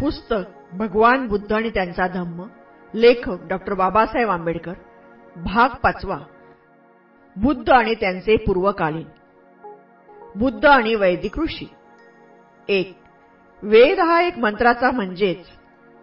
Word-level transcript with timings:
पुस्तक 0.00 0.74
भगवान 0.76 1.26
बुद्ध 1.26 1.52
आणि 1.52 1.70
त्यांचा 1.70 2.06
धम्म 2.06 2.44
लेखक 2.94 3.46
डॉक्टर 3.48 3.74
बाबासाहेब 3.74 4.28
आंबेडकर 4.28 4.72
भाग 5.36 5.68
पाचवा 5.82 6.18
बुद्ध 7.36 7.70
आणि 7.70 7.94
त्यांचे 7.94 8.36
पूर्वकालीन 8.36 9.06
बुद्ध 10.36 10.64
आणि 10.66 10.94
वैदिक 10.94 11.38
ऋषी. 11.38 11.66
एक 12.68 12.96
वेद 13.62 14.00
हा 14.00 14.22
एक 14.22 14.38
मंत्राचा 14.38 14.90
म्हणजेच 14.90 15.46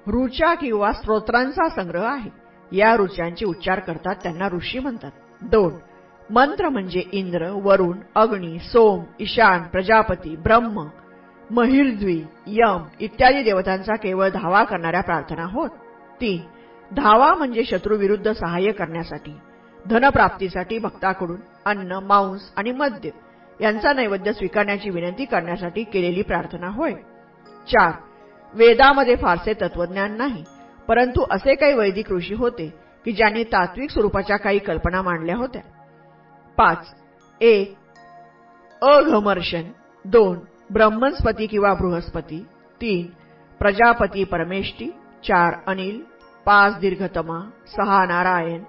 ऋचा 0.08 0.54
किंवा 0.56 0.92
स्तोत्रांचा 0.92 1.70
संग्रह 1.70 2.06
आहे. 2.06 2.30
या 2.72 2.96
ऋचांचे 2.96 3.46
उच्चार 3.46 3.80
करतात 3.80 4.16
त्यांना 4.24 4.48
ऋषी 4.48 4.80
म्हणतात. 4.80 5.12
दोन 5.42 5.74
मंत्र 6.30 6.70
म्हणजे 6.70 7.04
इंद्र 7.12 7.50
वरुण 7.50 7.98
अग्नी 8.16 8.60
सोम 8.60 9.04
ईशान 9.20 9.64
प्रजापती 9.64 10.36
ब्रह्म 10.36 10.88
महिर्द्वी 11.52 12.22
यम 12.48 12.84
इत्यादी 13.00 13.44
देवतांचा 13.44 13.96
केवळ 13.96 14.30
धावा 14.30 14.64
करणाऱ्या 14.64 15.02
प्रार्थना 15.02 15.46
होत. 15.46 15.70
तीन 16.22 16.42
धावा 16.92 17.34
म्हणजे 17.34 17.64
शत्रूविरुद्ध 17.64 18.32
सहाय्य 18.32 18.72
करण्यासाठी 18.72 19.36
धनप्राप्तीसाठी 19.86 20.78
भक्ताकडून 20.80 21.40
अन्न 21.66 22.00
मांस 22.04 22.42
आणि 22.56 22.72
मद्य 22.72 23.10
यांचा 23.62 23.94
नैवेद्य 23.94 24.34
स्वीकारण्याची 24.34 24.90
विनंती 24.90 25.26
करण्यासाठी 25.26 25.84
केलेली 25.84 26.22
प्रार्थना 26.22 26.68
होय. 26.68 26.94
चार 27.68 27.92
वेदामध्ये 28.54 29.16
फारसे 29.16 29.54
तत्वज्ञान 29.54 30.16
नाही 30.18 30.44
परंतु 30.88 31.26
असे 31.32 31.56
काही 31.56 31.74
वैदिक 31.74 32.12
ऋषी 32.12 32.34
होते 32.34 32.68
की 33.06 33.12
ज्यांनी 33.12 33.44
तात्विक 33.44 33.90
स्वरूपाच्या 33.90 34.38
काही 34.38 34.60
कल्पना 34.60 35.02
मांडल्या 35.02 35.36
होत्या. 35.36 35.62
पाच 36.58 36.94
एक 37.42 37.76
अघमर्शन 38.82 39.64
दोन 40.06 40.40
ब्रह्मस्पती 40.72 41.48
किंवा 41.48 41.74
बृहस्पती. 41.74 42.46
तीन 42.82 43.08
प्रजापती 43.60 44.24
परमेष्टी 44.24 44.90
चार 45.24 45.54
अनिल. 45.68 46.02
पाच 46.46 46.80
दीर्घतमा. 46.80 47.50
सहा 47.68 48.06
नारायण. 48.06 48.64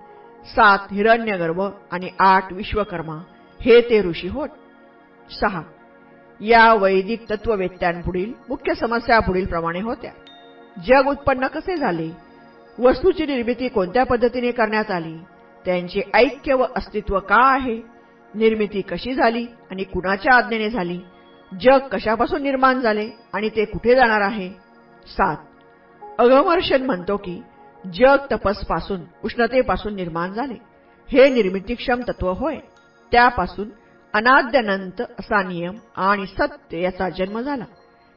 सात 0.45 0.79
हिरण्यगर्भ. 0.91 1.63
आणि 1.93 2.09
आठ 2.19 2.53
विश्वकर्मा. 2.53 3.17
हे 3.61 3.81
ते 3.81 4.03
ऋषी 4.03 4.29
होत. 4.29 4.49
सहा 5.41 5.63
या 6.41 6.75
वैदिक 6.75 7.25
तत्ववेत्यांपुढील 7.31 8.33
मुख्य 8.49 8.75
समस्या 8.75 9.19
पुढील 9.19 9.47
प्रमाणे 9.47 9.81
होत्या. 9.81 10.13
जग 10.87 11.09
उत्पन्न 11.09 11.47
कसे 11.47 11.77
झाले? 11.77 12.11
वस्तूची 12.79 13.27
निर्मिती 13.27 13.69
कोणत्या 13.69 14.05
पद्धतीने 14.05 14.51
करण्यात 14.51 14.91
आली? 14.91 15.19
त्यांचे 15.65 16.01
ऐक्य 16.15 16.55
व 16.55 16.65
अस्तित्व 16.77 17.19
का 17.19 17.55
आहे? 17.55 17.77
निर्मिती 18.35 18.81
कशी 18.81 19.15
झाली? 19.15 19.47
आणि 19.71 19.85
कुणाच्या 19.85 20.35
आज्ञेने 20.35 20.71
झाली? 20.71 21.01
जग 21.61 21.79
कशापासून 21.79 22.43
निर्माण 22.43 22.81
झाले 22.81 23.11
आणि 23.33 23.49
ते 23.49 23.65
कुठे 23.65 23.95
जाणार 23.95 24.21
आहे? 24.21 24.51
सात. 25.07 25.37
अगमर्शन 26.19 26.83
म्हणतो 26.83 27.17
की 27.17 27.43
जग 27.95 28.17
तपसपासून 28.33 29.01
उष्णतेपासून 29.25 29.95
निर्माण 29.95 30.33
झाले. 30.33 30.55
हे 31.13 31.29
निर्मितीक्षम 31.29 32.01
तत्व 32.09 32.33
होय. 32.33 32.57
त्यापासून 33.13 33.69
अनाद्यनंत 34.13 35.01
असा 35.01 35.43
नियम 35.43 35.75
आणि 35.97 36.27
सत्य 36.27 36.81
याचा 36.81 37.09
जन्म 37.09 37.41
झाला. 37.41 37.65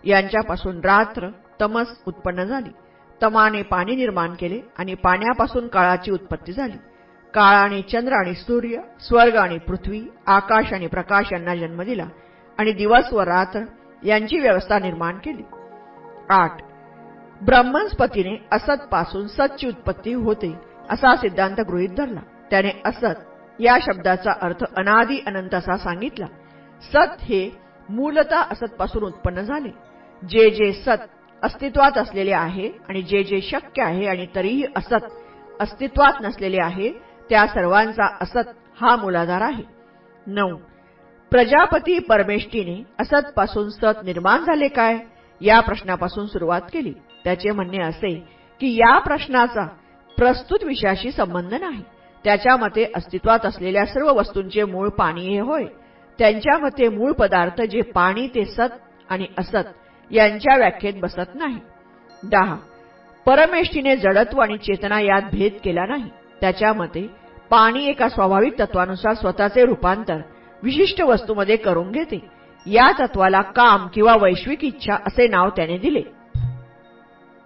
यांच्यापासून 0.04 0.78
रात्र 0.78 1.30
तमस 1.62 1.88
उत्पन्न 2.08 2.44
झाली. 2.44 2.70
तमाने 3.24 3.62
पाणी 3.62 3.96
निर्माण 3.96 4.34
केले 4.34 4.62
आणि 4.78 4.94
पाण्यापासून 4.94 5.68
काळाची 5.68 6.12
उत्पत्ती 6.12 6.54
झाली. 6.54 6.78
काळाने 7.34 7.82
चंद्र 7.82 8.14
आणि 8.14 8.34
सूर्य 8.34 8.78
स्वर्ग 9.00 9.36
आणि 9.36 9.58
पृथ्वी 9.58 10.02
आकाश 10.28 10.74
आणि 10.74 10.88
प्रकाश 10.88 11.26
यांना 11.32 11.56
जन्म 11.56 11.82
दिला. 11.82 12.06
आणि 12.58 12.72
दिवस 12.72 13.14
व 13.14 13.20
रात्र 13.20 13.64
यांची 14.04 14.40
व्यवस्था 14.40 14.80
निर्माण 14.80 15.18
केली. 15.18 15.44
आठ. 16.30 16.52
ब्रह्मस्पतीने 17.42 18.48
असत 18.52 18.88
पासून 18.92 19.28
सतची 19.28 19.68
उत्पत्ती 19.68 20.14
होते 20.14 20.56
असा 20.90 21.16
सिद्धांत 21.16 21.62
गृहीत 21.62 21.90
धरला. 21.90 22.20
त्याने 22.50 22.72
असत 22.86 23.24
या 23.60 23.78
शब्दाचा 23.82 24.32
अर्थ 24.42 24.64
अनादी 24.78 25.20
अनंत 25.26 25.54
असा 25.54 25.78
सांगितला. 25.78 26.26
सत 26.94 27.22
हे 27.22 27.50
मूलतः 27.90 28.42
असतपासून 28.52 29.04
उत्पन्न 29.04 29.42
झाले. 29.42 29.70
जे 30.30 30.50
जे 30.50 30.72
सत 30.74 31.04
अस्तित्वात 31.44 31.98
असलेले 31.98 32.32
आहे 32.32 32.72
आणि 32.90 33.02
जे 33.02 33.24
जे 33.24 33.42
शक्य 33.42 33.84
आहे 33.84 34.08
आणि 34.08 34.28
तरीही 34.36 34.64
असत 34.76 35.06
अस्तित्वात 35.60 36.14
नसलेले 36.22 36.62
आहे 36.62 36.92
त्या 37.30 37.48
सर्वांचा 37.48 38.06
असत 38.22 38.48
हा 38.82 38.96
मूलाधार 38.96 39.42
आहे. 39.42 39.64
नऊ. 40.28 40.58
प्रजापती 41.32 41.98
परमेष्टीने 42.00 42.82
असतपासून 43.00 43.70
सत 43.70 44.04
निर्माण 44.04 44.44
झाले 44.44 44.68
काय? 44.68 44.98
या 45.42 45.60
प्रश्नापासून 45.60 46.26
सुरुवात 46.26 46.62
केली. 46.74 46.92
त्याचे 47.24 47.52
म्हणणे 47.52 47.82
असे 47.84 48.14
की 48.62 48.74
या 48.76 48.98
प्रश्नाचा 49.00 49.66
प्रस्तुत 50.18 50.64
विषयाशी 50.64 51.12
संबंध 51.12 51.54
नाही. 51.54 51.82
त्याच्या 52.26 52.56
मते 52.58 52.86
अस्तित्वात 52.96 53.46
असलेल्या 53.46 53.86
सर्व 53.86 54.12
वस्तूंचे 54.14 54.64
मूळ 54.64 54.90
पाणी 54.90 55.28
हे 55.30 55.40
होय. 55.40 55.66
त्यांच्या 56.20 56.58
मते 56.58 56.88
मूळ 56.90 57.12
पदार्थ 57.12 57.62
जे 57.62 57.82
पाणी 57.94 58.28
ते 58.36 58.46
सत 58.46 58.78
आणि 59.10 59.26
असत 59.38 60.12
यांच्या 60.12 60.58
व्याख्येत 60.58 60.94
बसत 60.94 61.36
नाही. 61.36 61.60
दहा. 62.24 62.56
परमेष्टीने 63.26 63.96
जडत्व 63.98 64.42
आणि 64.42 64.58
चेतना 64.58 65.00
यात 65.02 65.22
भेद 65.32 65.52
केला 65.64 65.86
नाही. 65.86 66.10
त्याच्या 66.42 66.74
मते 66.74 67.08
पाणी 67.50 67.86
एका 67.86 68.10
स्वाभाविक 68.10 68.60
तत्वानुसार 68.60 69.14
स्वतःचे 69.14 69.66
रूपांतर 69.66 70.22
विशिष्ट 70.64 71.02
वस्तूमध्ये 71.02 71.56
करून 71.56 71.92
घेते. 71.92 72.30
या 72.66 72.92
तत्वाला 72.92 73.42
काम 73.42 73.88
किंवा 73.88 74.16
वैश्विक 74.16 74.64
इच्छा 74.64 74.94
असे 74.94 75.28
नाव 75.28 75.50
त्याने 75.50 75.78
दिले. 75.78 76.02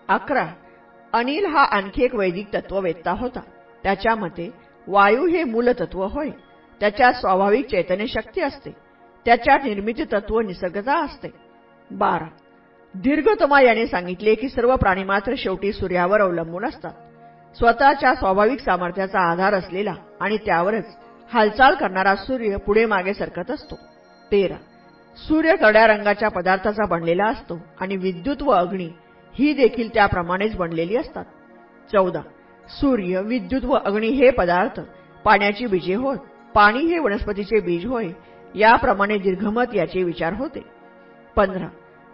अकरा. 0.07 0.47
अनिल 1.13 1.45
हा 1.45 1.63
आणखी 1.63 2.03
एक 2.03 2.15
वैदिक 2.15 2.47
तत्ववेत्ता 2.53 3.11
होता. 3.11 3.39
त्याच्या 3.83 4.15
मते 4.15 4.53
वायू 4.87 5.27
हे 5.27 5.43
मूलतत्व 5.43 6.03
होय. 6.05 6.29
त्याच्या 6.79 7.11
स्वाभाविक 7.11 7.65
चैतन्य 7.65 8.07
शक्ती 8.07 8.41
असते. 8.41 8.71
त्याच्यात 9.25 9.59
निर्मिती 9.63 10.03
तत्व 10.03 10.39
निसर्गता 10.39 11.03
असते. 11.03 11.27
बारा. 11.91 12.27
दीर्घतमा 12.95 13.61
याने 13.61 13.87
सांगितले 13.87 14.35
की 14.35 14.49
सर्व 14.49 14.75
प्राणी 14.75 15.03
मात्र 15.03 15.33
शेवटी 15.37 15.73
सूर्यावर 15.73 16.21
अवलंबून 16.21 16.65
असतात. 16.65 16.91
स्वतःच्या 17.55 18.15
स्वाभाविक 18.15 18.59
सामर्थ्याचा 18.59 19.31
आधार 19.31 19.53
असलेला 19.53 19.93
आणि 20.21 20.37
त्यावरच 20.37 20.97
हालचाल 21.33 21.75
करणारा 21.75 22.15
सूर्य 22.15 22.57
पुढे 22.57 22.85
मागे 22.85 23.13
सरकत 23.13 23.51
असतो. 23.51 23.79
तेरा. 24.31 24.55
सूर्य 25.17 25.55
कड्या 25.55 25.87
रंगाच्या 25.87 26.29
पदार्थाचा 26.29 26.85
बनलेला 26.85 27.25
असतो 27.25 27.59
आणि 27.79 27.95
विद्युत 27.95 28.41
व 28.41 28.49
अग्नी 28.49 28.89
ही 29.33 29.53
देखील 29.53 29.93
त्याप्रमाणेच 29.93 30.55
बनलेली 30.55 30.95
असतात. 30.95 31.25
चौदा. 31.91 32.21
सूर्य 32.69 33.21
विद्युत 33.21 33.65
व 33.65 33.71
अग्नी 33.71 34.07
हे 34.07 34.29
पदार्थ 34.29 34.79
पाण्याची 35.25 35.65
बीजे 35.65 35.95
होत 35.95 36.17
पाणी 36.55 36.79
हे 36.79 36.99
वनस्पतीचे 36.99 37.59
बीज 37.59 37.85
होय 37.85 38.07
याप्रमाणे 38.55 39.17
दीर्घमत 39.17 39.75
याचे 39.75 40.03
विचार 40.03 40.33
होते. 40.33 40.63
पंधरा. 41.35 41.67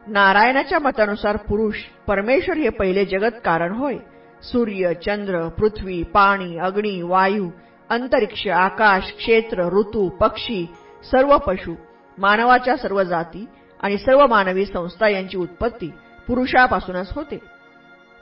नारायणाच्या 0.08 0.80
मतानुसार 0.80 1.38
पुरुष 1.38 1.76
परमेश्वर 2.08 2.58
हे 2.58 2.70
पहिले 2.70 3.06
जगत 3.06 3.32
कारण 3.46 3.76
होय. 3.76 3.98
सूर्य 4.44 4.94
चंद्र 4.94 5.48
पृथ्वी 5.48 6.04
पाणी 6.04 6.58
अग्नी 6.58 7.02
वायू 7.02 7.50
अंतरिक्ष 7.90 8.48
आकाश 8.48 9.14
क्षेत्र 9.14 9.68
ऋतू 9.68 10.10
पक्षी 10.10 10.66
सर्व 11.12 11.38
पशु 11.38 11.74
मानवाच्या 12.18 12.78
सर्व 12.78 13.04
जाती 13.04 13.46
आणि 13.80 13.98
सर्व 13.98 14.28
मानवी 14.28 14.66
संस्था 14.66 15.08
यांची 15.08 15.38
उत्पत्ती 15.38 15.92
पुरुषापासूनच 16.28 17.10
होते. 17.14 17.38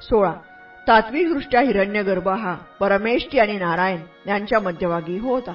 सोळा. 0.01 0.33
तात्विकदृष्ट्या 0.87 1.61
हिरण्यगर्भ 1.61 2.27
हा 2.27 2.53
परमेष्टी 2.79 3.39
आणि 3.39 3.57
नारायण 3.57 3.99
यांच्या 4.27 4.59
मध्यभागी 4.59 5.17
होता. 5.17 5.53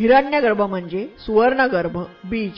हिरण्यगर्भ 0.00 0.62
म्हणजे 0.62 1.08
सुवर्णगर्भ 1.18 1.98
बीज 2.24 2.52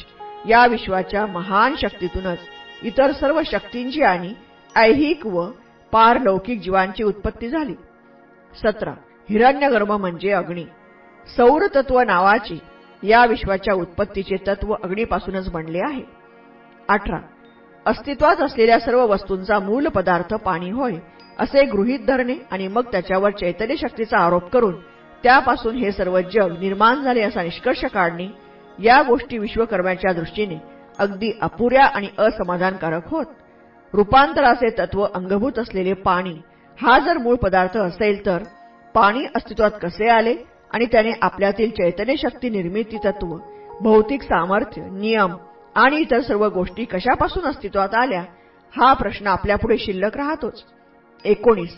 या 0.48 0.66
विश्वाच्या 0.66 1.26
महान 1.26 1.74
शक्तीतूनच 1.76 2.38
इतर 2.82 3.12
सर्व 3.12 3.40
शक्तींची 3.46 4.02
आणि 4.02 4.34
ऐहिक 4.76 5.26
व 5.26 5.50
पारलौकिक 5.92 6.60
जीवांची 6.60 7.02
उत्पत्ती 7.02 7.48
झाली. 7.48 7.74
सतरा. 8.64 8.94
हिरण्यगर्भ 9.30 9.90
म्हणजे 9.92 10.30
अग्नी. 10.32 10.64
सौर 11.26 11.66
तत्व 11.74 12.00
नावाची 12.00 12.58
या 13.02 13.24
विश्वाच्या 13.26 13.74
उत्पत्तीचे 13.74 14.36
तत्व 14.46 14.74
अग्नीपासूनच 14.82 15.48
बनले 15.48 15.80
आहे. 15.84 16.02
अठरा. 16.88 17.18
अस्तित्वात 17.86 18.40
असलेल्या 18.40 18.78
सर्व 18.78 19.04
वस्तूंचा 19.06 19.58
मूल 19.58 19.86
पदार्थ 19.88 20.34
पाणी 20.34 20.70
होय 20.70 20.98
असे 21.38 21.64
गृहीत 21.64 21.98
धरणे 22.06 22.36
आणि 22.50 22.66
मग 22.68 22.82
त्याच्यावर 22.92 23.30
चैतन्य 23.30 23.76
शक्तीचा 23.76 24.18
आरोप 24.18 24.50
करून 24.52 24.74
त्यापासून 25.24 25.76
हे 25.76 25.92
सर्व 25.92 26.20
जग 26.32 26.58
निर्माण 26.58 27.02
झाले 27.02 27.22
असा 27.22 27.42
निष्कर्ष 27.42 27.84
काढणे 27.84 28.28
या 28.78 29.00
गोष्टी 29.02 29.38
विश्वकर्म्याच्या 29.38 30.12
दृष्टीने 30.12 30.58
अगदी 30.98 31.32
अपुऱ्या 31.40 31.84
आणि 31.84 32.08
असमाधानकारक 32.18 33.08
होत. 33.08 33.26
रूपांतराचे 33.94 34.70
तत्व 34.78 35.06
अंगभूत 35.14 35.58
असलेले 35.58 35.92
पाणी 36.04 36.38
हा 36.78 36.98
जर 36.98 37.18
मूळ 37.18 37.36
पदार्थ 37.36 37.76
असेल 37.76 38.24
तर 38.26 38.42
पाणी 38.94 39.24
अस्तित्वात 39.34 39.70
कसे 39.82 40.08
आले 40.08 40.36
आणि 40.70 40.86
त्याने 40.86 41.10
आपल्यातील 41.22 41.70
चैतन्य 41.70 42.16
शक्ती 42.16 42.48
निर्मिती 42.48 42.96
तत्व 43.04 43.36
भौतिक 43.80 44.22
सामर्थ्य 44.22 44.82
नियम 44.82 45.36
आणि 45.74 45.96
इतर 45.96 46.20
सर्व 46.20 46.48
गोष्टी 46.48 46.84
कशापासून 46.84 47.44
अस्तित्वात 47.44 47.94
आल्या 47.94 48.24
हा 48.76 48.92
प्रश्न 48.92 49.26
आपल्यापुढे 49.26 49.78
शिल्लक 49.78 50.16
राहतोच. 50.16 50.64
एकोणीस. 51.24 51.76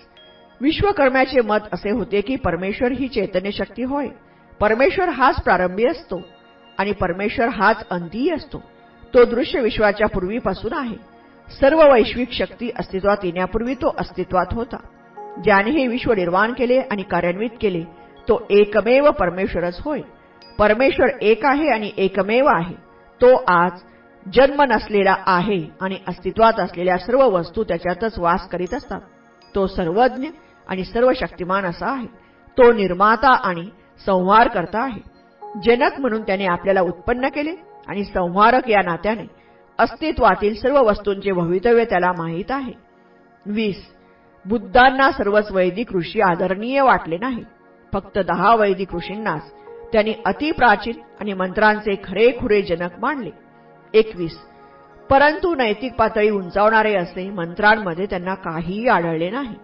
विश्वकर्म्याचे 0.61 1.41
मत 1.41 1.59
असे 1.73 1.91
होते 1.91 2.21
की 2.21 2.37
परमेश्वर 2.37 2.93
ही 2.93 3.09
चैतन्य 3.09 3.51
शक्ती 3.51 3.83
होय. 3.83 4.09
परमेश्वर 4.61 5.09
हाच 5.09 5.43
प्रारंभी 5.43 5.87
असतो 5.87 6.21
आणि 6.79 6.93
परमेश्वर 6.93 7.49
हाच 7.49 7.89
अंतीही 7.91 8.31
असतो. 8.31 8.59
तो 9.15 9.25
दृश्य 9.25 9.61
विश्वाच्या 9.61 10.07
पूर्वीपासून 10.07 10.73
आहे. 10.73 10.97
सर्व 11.61 11.93
वैश्विक 11.93 12.33
शक्ती 12.33 12.71
अस्तित्वात 12.79 13.17
येण्यापूर्वी 13.23 13.75
तो 13.75 13.95
अस्तित्वात 13.99 14.47
होता. 14.53 14.77
ज्याने 15.45 15.71
हे 15.71 15.87
विश्व 15.87 16.13
निर्माण 16.13 16.53
केले 16.53 16.79
आणि 16.91 17.03
कार्यान्वित 17.03 17.51
केले 17.61 17.83
तो 18.29 18.47
एकमेव 18.51 19.11
परमेश्वरच 19.11 19.79
होय. 19.81 20.01
परमेश्वर 20.59 21.07
एक 21.23 21.45
आहे 21.45 21.69
आणि 21.69 21.91
एकमेव 21.97 22.47
आहे. 22.47 22.75
तो 23.21 23.45
आज 23.49 23.71
जन्म 24.35 24.63
नसलेला 24.63 25.17
आहे 25.27 25.67
आणि 25.81 25.97
अस्तित्वात 26.09 26.61
असलेल्या 26.61 26.99
सर्व 26.99 27.29
वस्तू 27.29 27.65
त्याच्यातच 27.65 28.19
वास 28.19 28.49
करीत 28.49 28.75
असतात. 28.75 29.01
तो 29.55 29.67
सर्वज्ञ 29.67 30.27
आणि 30.69 30.85
सर्व 30.85 31.13
शक्तिमान 31.13 31.65
असा 31.65 31.87
आहे. 31.87 32.07
तो 32.59 32.73
निर्माता 32.73 33.35
आणि 33.35 33.65
संहार 34.07 34.49
करता 34.49 34.83
आहे. 34.83 35.01
जनक 35.65 36.01
म्हणून 36.01 36.23
त्याने 36.23 36.47
आपल्याला 36.47 36.81
उत्पन्न 36.81 37.29
केले 37.29 37.55
आणि 37.89 38.05
संहारक 38.05 38.69
या 38.69 38.83
नात्याने 38.83 39.27
अस्तित्वातील 39.79 40.55
सर्व 40.55 40.83
वस्तूंचे 40.83 41.33
भवितव्य 41.33 41.85
त्याला 41.85 42.13
माहीत 42.13 42.51
आहे. 42.51 42.73
वीस. 43.47 43.93
बुद्धांना 44.45 45.13
सर्वच 45.13 45.53
वैदिक 45.53 45.97
ऋषी 45.97 46.21
आदरणीय 46.21 46.81
वाटले 46.81 47.19
नाही. 47.19 47.45
फक्त 47.93 48.19
दहा 48.19 48.55
वैदिक 48.55 48.95
ऋषींनाच 48.95 49.53
त्यांनी 49.93 50.15
अतिप्राचीन 50.27 50.95
आणि 51.21 51.33
मंत्रांचे 51.33 51.95
खरेखुरे 52.05 52.63
जनक 52.63 52.91
मानले. 52.99 53.31
एकवीस. 53.95 54.39
परंतु 55.11 55.55
नैतिक 55.55 55.95
पातळी 55.95 56.31
उंचावणारे 56.31 56.95
असे 56.95 57.31
मंत्रांमध्ये 57.31 58.07
त्यांना 58.07 58.35
काहीही 58.35 58.89
आढळले 58.89 59.31
नाही. 59.31 59.55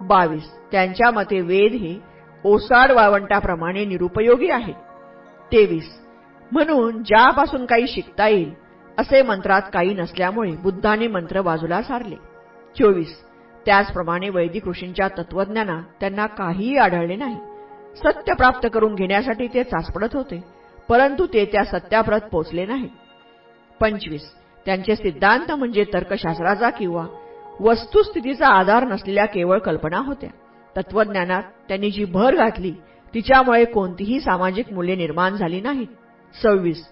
बावीस. 0.00 0.50
त्यांच्या 0.72 1.10
मते 1.10 1.40
वेद 1.40 1.72
हे 1.72 1.98
ओसाड 2.44 2.90
वाळवंटाप्रमाणे 2.90 3.84
निरुपयोगी 3.84 4.50
आहेत 4.50 4.74
तेवीस. 5.52 6.00
म्हणून 6.52 7.02
ज्यापासून 7.02 7.66
काही 7.66 7.88
शिकता 7.88 8.28
येईल 8.28 8.54
असे 8.98 9.22
मंत्रात 9.22 9.62
काही 9.72 9.94
नसल्यामुळे 9.94 10.50
बुद्धाने 10.50 11.06
मंत्र 11.06 11.40
बाजूला 11.42 11.82
सारले. 11.82 12.16
चोवीस. 12.78 13.22
त्याचप्रमाणे 13.66 14.28
वैदिक 14.28 14.68
ऋषींच्या 14.68 15.08
तत्वज्ञानात 15.08 15.82
त्यांना 16.00 16.26
काहीही 16.26 16.76
आढळले 16.76 17.16
नाही. 17.16 17.36
सत्य 17.96 18.32
प्राप्त 18.32 18.66
करून 18.72 18.94
घेण्यासाठी 18.94 19.46
ते 19.54 19.62
चाचपडत 19.64 20.14
होते 20.14 20.42
परंतु 20.88 21.26
ते 21.26 21.44
त्या 21.44 21.64
सत्याप्रत 21.64 22.20
पोचले 22.32 22.66
नाही. 22.66 22.88
पंचवीस. 23.80 24.22
त्यांचे 24.66 24.96
सिद्धांत 24.96 25.52
म्हणजे 25.52 25.84
तर्कशास्त्राचा 25.94 26.70
किंवा 26.70 27.06
वस्तुस्थितीचा 27.60 28.48
आधार 28.48 28.84
नसलेल्या 28.84 29.26
केवळ 29.26 29.58
कल्पना 29.58 29.98
होत्या. 29.98 30.30
तत्वज्ञानात 30.76 31.42
त्यांनी 31.68 31.90
जी 31.90 32.04
भर 32.04 32.34
घातली 32.36 32.72
तिच्यामुळे 33.14 33.64
कोणतीही 33.64 34.20
सामाजिक 34.20 34.72
मूल्ये 34.72 34.96
निर्माण 34.96 35.36
झाली 35.36 35.60
नाहीत 35.60 35.86
सव्वीस. 36.42 36.86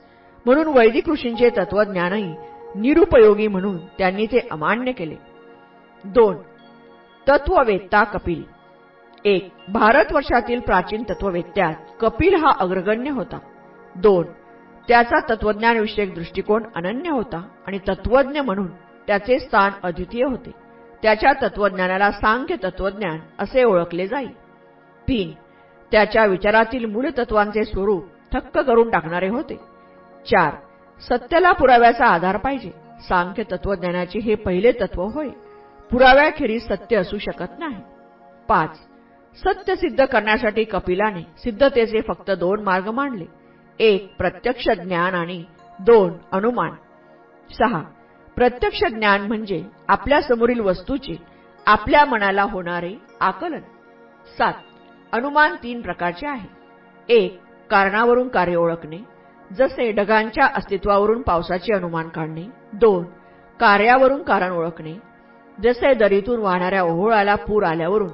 म्हणून 0.46 0.66
वैदिक 0.66 1.08
ऋषींचे 1.08 1.50
तत्वज्ञानही 1.50 2.34
निरुपयोगी 2.74 3.46
म्हणून 3.46 3.76
त्यांनी 3.98 4.26
ते 4.26 4.38
अमान्य 4.50 4.92
केले. 4.92 5.14
दोन. 6.04 6.36
तत्ववेत्ता 7.28 8.04
कपिल. 8.04 8.42
एक 9.24 9.48
भारतवर्षातील 9.68 10.60
प्राचीन 10.60 11.02
तत्ववेत्त्यात 11.02 11.74
कपिल 12.00 12.34
हा 12.34 12.50
अग्रगण्य 12.58 13.10
होता. 13.10 13.38
दोन 13.96 14.26
त्याचा 14.88 15.18
तत्वज्ञानविषयक 15.30 16.14
दृष्टिकोन 16.14 16.62
अनन्य 16.76 17.10
होता 17.10 17.42
आणि 17.66 17.78
तत्वज्ञ 17.88 18.40
म्हणून 18.40 18.66
त्याचे 19.06 19.38
स्थान 19.38 19.72
अद्वितीय 19.82 20.24
होते. 20.24 20.50
त्याच्या 21.02 21.32
तत्वज्ञानाला 21.42 22.10
सांख्य 22.10 22.56
तत्वज्ञान 22.64 23.18
असे 23.38 23.64
ओळखले 23.64 24.06
जाईल 24.06 24.32
तीन 25.08 25.32
त्याच्या 25.92 26.24
विचारातील 26.26 26.84
मूळ 26.84 27.08
तत्वांचे 27.18 27.64
स्वरूप 27.64 28.04
थक्क 28.32 28.58
करून 28.58 28.90
टाकणारे 28.90 29.28
होते. 29.28 29.56
चार 30.30 30.54
सत्याला 31.00 31.52
पुराव्याचा 31.52 32.06
आधार 32.06 32.36
पाहिजे. 32.36 32.70
सांख्य 33.08 33.42
तत्वज्ञानाचे 33.52 34.18
हे 34.18 34.34
पहिले 34.34 34.72
तत्व 34.72 35.02
होय. 35.02 35.28
पुराव्याखेरीज 35.94 36.62
सत्य 36.62 36.96
असू 36.96 37.19
शकत 37.19 37.58
नाही. 37.58 37.76
पाच 38.49 38.76
सत्य 39.37 39.75
सिद्ध 39.75 40.05
करण्यासाठी 40.05 40.64
कपिलाने 40.64 41.23
सिद्धतेचे 41.38 42.00
फक्त 42.08 42.31
दोन 42.31 42.62
मार्ग 42.62 42.88
मांडले. 42.91 43.25
एक 43.79 44.08
प्रत्यक्ष 44.19 44.69
ज्ञान 44.70 45.14
आणि 45.14 45.43
दोन 45.79 46.17
अनुमान. 46.32 46.75
सहा 47.50 47.81
प्रत्यक्ष 48.37 48.82
ज्ञान 48.85 49.26
म्हणजे 49.26 49.62
आपल्या 49.88 50.20
समोरील 50.20 50.61
वस्तूचे 50.61 51.17
आपल्या 51.67 52.05
मनाला 52.05 52.43
होणारे 52.43 52.93
आकलन. 53.20 53.61
सात 54.38 54.55
अनुमान 55.12 55.56
तीन 55.62 55.81
प्रकारचे 55.81 56.26
आहे. 56.26 56.49
एक 57.08 57.38
कारणावरून 57.70 58.29
कार्य 58.29 58.56
ओळखणे 58.56 59.02
जसे 59.50 59.91
ढगांच्या 59.93 60.46
अस्तित्वावरून 60.55 61.23
पावसाचे 61.23 61.75
अनुमान 61.75 62.08
काढणे. 62.08 62.49
दोन 62.73 63.05
कार्यावरून 63.61 64.23
कारण 64.23 64.52
ओळखणे 64.52 64.99
जसे 65.62 65.94
दरीतून 65.94 66.40
वाहणाऱ्या 66.40 66.82
ओहोळाला 66.82 67.34
पूर 67.34 67.62
आल्यावरून 67.64 68.10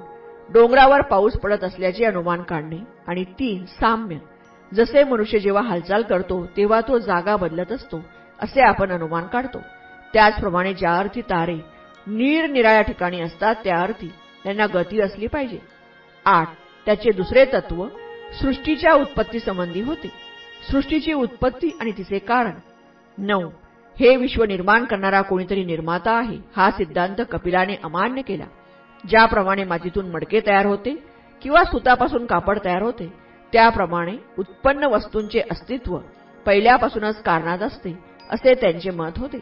डोंगरावर 0.52 1.00
पाऊस 1.00 1.32
पडत 1.32 1.64
असल्याचे 1.64 2.04
अनुमान 2.04 2.42
काढणे 2.42 2.78
आणि 3.06 3.24
तीन 3.24 3.64
साम्य. 3.64 4.16
जसे 4.74 5.04
मनुष्य 5.04 5.38
जेव्हा 5.38 5.62
हालचाल 5.62 6.02
करतो 6.02 6.46
तेव्हा 6.56 6.80
तो 6.80 6.98
जागा 6.98 7.36
बदलत 7.36 7.72
असतो 7.72 8.00
असे 8.38 8.60
आपण 8.60 8.92
अनुमान 8.92 9.26
काढतो. 9.26 9.58
त्याचप्रमाणे 10.12 10.74
ज्या 10.74 10.96
अर्थी 10.96 11.20
तारे 11.20 11.56
निरनिराळ्या 12.06 12.82
ठिकाणी 12.82 13.20
असतात 13.20 13.54
त्या 13.64 13.80
अर्थी 13.80 14.12
त्यांना 14.44 14.66
गती 14.74 15.00
असली 15.00 15.26
पाहिजे. 15.26 15.58
आठ. 16.24 16.48
त्याचे 16.86 17.10
दुसरे 17.10 17.44
तत्व 17.44 17.86
सृष्टीच्या 18.40 18.92
उत्पत्तीसंबंधी 18.92 19.80
होते. 19.80 20.10
सृष्टीची 20.70 21.12
उत्पत्ती 21.12 21.76
आणि 21.80 21.92
तिचे 21.92 22.18
कारण. 22.18 22.52
नऊ. 23.18 23.48
हे 24.00 24.16
विश्व 24.16 24.44
निर्माण 24.44 24.84
करणारा 24.84 25.20
कोणीतरी 25.22 25.64
निर्माता 25.64 26.12
आहे. 26.18 26.38
हा 26.56 26.70
सिद्धांत 26.70 27.20
कपिलाने 27.30 27.74
अमान्य 27.84 28.22
केला. 28.22 28.44
ज्याप्रमाणे 29.08 29.64
मातीतून 29.64 30.10
मडके 30.10 30.40
तयार 30.46 30.66
होते 30.66 31.02
किंवा 31.42 31.64
सुतापासून 31.64 32.26
कापड 32.26 32.58
तयार 32.64 32.82
होते 32.82 33.12
त्याप्रमाणे 33.52 34.12
उत्पन्न 34.38 34.84
वस्तूंचे 34.84 35.40
अस्तित्व 35.50 35.98
पहिल्यापासूनच 36.46 37.22
कारणात 37.22 37.58
असते 37.58 37.98
असे 38.30 38.54
त्यांचे 38.54 38.90
मत 38.90 39.18
होते. 39.18 39.38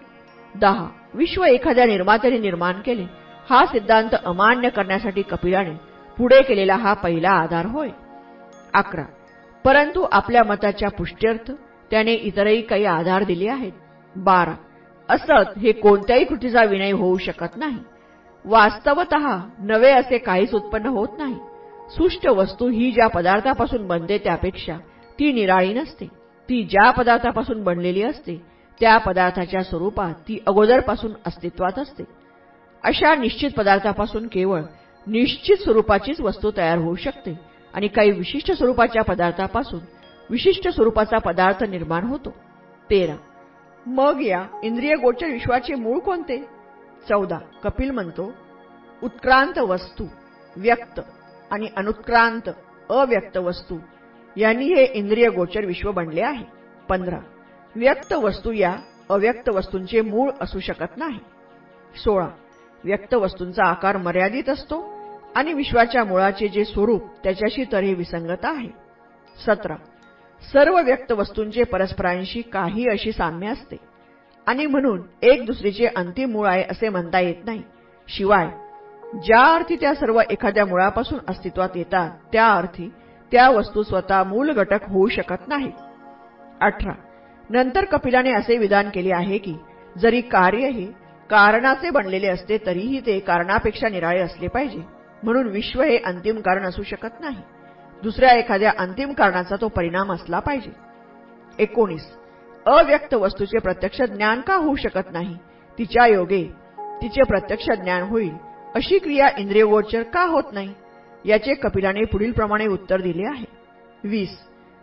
दहा. 0.55 0.87
विश्व 1.15 1.45
एखाद्या 1.45 1.87
निर्मात्याने 1.87 2.39
निर्माण 2.39 2.73
केले. 2.73 3.07
हा 3.51 3.67
सिद्धांत 3.67 4.15
अमान्य 4.25 4.69
करण्यासाठी 4.69 5.23
कपिलाने 5.23 5.75
पुढे 6.19 6.43
केलेला 6.43 6.77
हा 6.77 6.95
पहिला 6.95 7.31
आधार 7.31 7.67
होय. 7.67 7.89
अकरा. 8.75 9.05
परंतु 9.65 10.07
आपल्या 10.13 10.45
मताच्या 10.45 10.89
पुष्ट्यर्थ 10.89 11.51
त्याने 11.91 12.13
इतरही 12.13 12.63
काही 12.63 12.85
आधार 12.85 13.23
दिले 13.23 13.49
आहेत. 13.51 13.73
बारा. 14.17 14.55
असत 15.09 15.59
हे 15.59 15.73
कोणत्याही 15.73 16.25
कृतीचा 16.25 16.65
विनय 16.65 16.91
होऊ 16.91 17.19
शकत 17.19 17.57
नाही. 17.57 17.77
वास्तवत 18.45 19.15
नवे 19.59 19.91
असे 19.91 20.19
काहीच 20.19 20.55
उत्पन्न 20.55 20.87
होत 20.87 21.09
नाही. 21.19 21.35
सुष्ट 21.91 22.29
वस्तू 22.29 22.69
ही 22.69 22.93
ज्या 22.93 23.07
पदार्थापासून 23.07 23.87
बनते 23.87 24.19
त्यापेक्षा 24.19 24.77
ती 25.19 25.33
निराळी 25.33 25.73
नसते. 25.75 26.07
ती 26.49 26.65
ज्या 26.65 26.91
पदार्थापासून 26.91 27.65
बनलेली 27.65 28.03
असते 28.03 28.43
त्या 28.81 28.99
पदार्थाच्या 28.99 29.63
स्वरूपात 29.63 30.15
ती 30.15 30.39
अगोदरपासून 30.47 31.13
अस्तित्वात 31.27 31.79
असते. 31.79 32.05
अशा 32.85 33.15
निश्चित 33.15 33.51
पदार्थापासून 33.57 34.27
केवळ 34.27 34.63
निश्चित 35.07 35.57
स्वरूपाचीच 35.57 36.21
वस्तू 36.21 36.51
तयार 36.57 36.79
होऊ 36.79 36.95
शकते 36.95 37.41
आणि 37.75 37.89
काही 37.89 38.11
विशिष्ट 38.11 38.53
स्वरूपाच्या 38.53 39.03
पदार्थापासून 39.03 39.81
विशिष्ट 40.31 40.69
स्वरूपाचा 40.69 41.19
पदार्थ 41.19 41.65
निर्माण 41.65 42.05
होतो. 42.05 42.35
तेरा. 42.91 43.15
मग 43.89 44.21
या 44.23 44.47
इंद्रिय 44.63 44.95
गोचर 44.95 45.27
विश्वाचे 45.27 45.75
मूळ 45.75 45.99
कोणते? 45.99 46.39
चौदा. 47.09 47.39
कपिल 47.63 47.91
म्हणतो 47.91 48.33
उत्क्रांत 49.03 49.59
वस्तू 49.59 50.05
व्यक्त 50.57 51.01
आणि 51.51 51.69
अनुत्क्रांत 51.77 52.51
अव्यक्त 52.91 53.37
वस्तू 53.37 53.79
यांनी 54.37 54.65
हे 54.65 54.85
इंद्रिय 54.85 55.29
गोचर 55.29 55.65
विश्व 55.65 55.93
बनले 55.93 56.21
आहे. 56.21 56.45
पंधरा. 56.89 57.19
व्यक्त 57.77 58.13
वस्तू 58.13 58.53
या 58.53 58.77
अव्यक्त 59.09 59.49
वस्तूंचे 59.49 60.01
मूळ 60.01 60.31
असू 60.41 60.61
शकत 60.61 60.97
नाही. 60.97 61.19
सोळा. 61.97 62.29
व्यक्त 62.85 63.15
वस्तूंचा 63.15 63.65
आकार 63.65 63.97
मर्यादित 63.97 64.49
असतो 64.49 64.85
आणि 65.37 65.53
विश्वाच्या 65.53 66.05
मुळाचे 66.05 66.49
जे 66.49 66.65
स्वरूप 66.65 67.03
त्याच्याशी 67.25 67.65
तरी 67.73 67.95
विसंगत 67.95 68.45
आहे. 68.45 68.69
सतरा. 69.47 69.77
सर्व 70.43 70.81
व्यक्त 70.81 71.13
वस्तूंचे 71.13 71.63
परस्परांशी 71.63 72.43
काही 72.43 72.89
अशी 72.89 73.13
साम्य 73.13 73.49
असते. 73.49 73.77
आणि 74.47 74.67
म्हणून 74.67 75.03
एक 75.23 75.47
दुसरीचे 75.47 75.87
अंतिम 75.87 76.31
मूळ 76.31 76.47
आहे 76.47 76.63
असे 76.63 76.89
म्हणता 76.89 77.21
येत 77.21 77.45
नाही. 77.45 77.63
शिवाय 78.09 78.49
ज्या 79.23 79.55
अर्थी 79.55 79.77
त्या 79.77 79.95
सर्व 79.95 80.21
एखाद्या 80.31 80.67
मुळापासून 80.67 81.19
अस्तित्वात 81.29 81.69
येतात 81.75 82.11
त्या 82.33 82.47
अर्थी 82.49 82.89
त्या 83.33 83.51
वस्तू 83.51 83.83
स्वतः 83.83 84.23
मूल 84.23 84.53
घटक 84.53 84.89
होऊ 84.89 85.09
शकत 85.09 85.49
नाही. 85.49 85.73
अठरा. 86.61 86.93
नंतर 87.51 87.85
कपिलाने 87.85 88.33
असे 88.33 88.57
विधान 88.57 88.91
केले 88.91 89.15
आहे 89.15 89.39
की 89.39 89.55
जरी 89.99 90.21
कार्य 90.21 90.69
हे 90.69 90.87
कारणाचे 91.31 91.91
बनलेले 91.91 92.27
असते 92.27 92.59
तरीही 92.67 93.01
ते 93.07 93.19
कारणापेक्षा 93.19 93.89
निराळे 93.89 94.21
असले 94.21 94.49
पाहिजे. 94.49 94.81
म्हणून 95.23 95.49
विश्व 95.49 95.83
हे 95.83 95.99
अंतिम 95.99 96.41
कारण 96.41 96.63
असू 96.63 96.83
शकत 96.83 97.21
नाही. 97.21 97.43
दुसऱ्या 98.03 98.31
एखाद्या 98.31 98.73
अंतिम 98.79 99.13
कारणाचा 99.13 99.57
तो 99.61 99.69
परिणाम 99.69 100.13
असला 100.13 100.39
पाहिजे. 100.39 100.71
एकोणीस. 101.59 102.11
अव्यक्त 102.67 103.15
वस्तूचे 103.15 103.59
प्रत्यक्ष 103.59 104.03
ज्ञान 104.03 104.41
का 104.41 104.55
होऊ 104.55 104.77
शकत 104.77 105.13
नाही? 105.13 105.35
तिच्या 105.79 106.07
योगे 106.07 106.45
तिचे 106.79 107.23
प्रत्यक्ष 107.23 107.71
ज्ञान 107.71 108.03
होईल 108.03 108.33
अशी 108.75 108.99
क्रिया 108.99 109.29
इंद्रियगोचर 109.39 110.03
का 110.03 110.23
होत 110.23 110.43
नाही? 110.53 110.75
याचे 111.25 111.55
कपिलाने 111.55 112.05
पुढील 112.05 112.33
प्रमाणे 112.33 112.67
उत्तर 112.67 113.01
दिले 113.01 113.27
आहे. 113.27 113.47
वीस. 114.05 114.39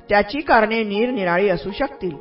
त्याची 0.09 0.41
कारणे 0.41 0.83
निरनिराळी 0.83 1.49
असू 1.49 1.71
शकतील. 1.71 2.17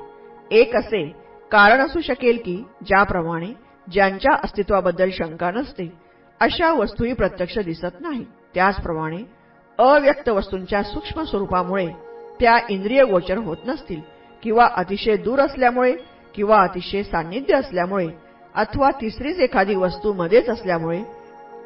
एक 0.51 0.77
असे 0.77 1.13
कारण 1.51 1.81
असू 1.81 2.01
शकेल 2.01 2.39
की 2.45 2.65
ज्याप्रमाणे 2.87 3.53
ज्यांच्या 3.93 4.33
अस्तित्वाबद्दल 4.45 5.11
शंका 5.13 5.51
नसते 5.51 5.93
अशा 6.41 6.73
वस्तूही 6.73 7.13
प्रत्यक्ष 7.13 7.59
दिसत 7.59 8.01
नाही. 8.01 8.27
त्याचप्रमाणे 8.55 9.44
अव्यक्त 9.79 10.29
वस्तूंच्या 10.29 10.83
सूक्ष्म 10.83 11.23
स्वरूपामुळे 11.23 11.89
त्या 12.41 12.59
इंद्रिय 12.71 13.05
गोचर 13.05 13.39
होत 13.39 13.57
नसतील 13.67 14.01
किंवा 14.43 14.69
अतिशय 14.77 15.17
दूर 15.17 15.39
असल्यामुळे 15.39 15.97
किंवा 16.35 16.63
अतिशय 16.63 17.03
सान्निध्य 17.03 17.55
असल्यामुळे 17.55 18.09
अथवा 18.55 18.91
तिसरीच 18.91 19.39
एखादी 19.39 19.75
वस्तू 19.75 20.13
मध्येच 20.13 20.49
असल्यामुळे 20.49 21.03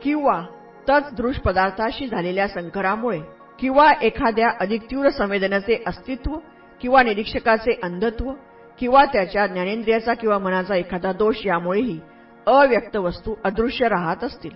किंवा 0.02 0.42
तत्दृश 0.88 1.36
पदार्थाशी 1.36 2.06
झालेल्या 2.06 2.48
संकरामुळे 2.48 3.20
किंवा 3.58 3.92
एखाद्या 4.02 4.48
अधिक 4.60 4.90
तीव्र 4.90 5.10
संवेदनाचे 5.10 5.82
अस्तित्व 5.86 6.36
किंवा 6.80 7.02
निरीक्षकाचे 7.02 7.80
अंधत्व 7.82 8.32
किंवा 8.78 9.04
त्याच्या 9.04 9.46
ज्ञानेंद्रियाचा 9.46 10.14
किंवा 10.14 10.38
मनाचा 10.38 10.76
एखादा 10.76 11.12
दोष 11.12 11.46
यामुळेही 11.46 12.00
अव्यक्त 12.46 12.96
वस्तू 12.96 13.34
अदृश्य 13.44 13.88
राहत 13.88 14.24
असतील. 14.24 14.50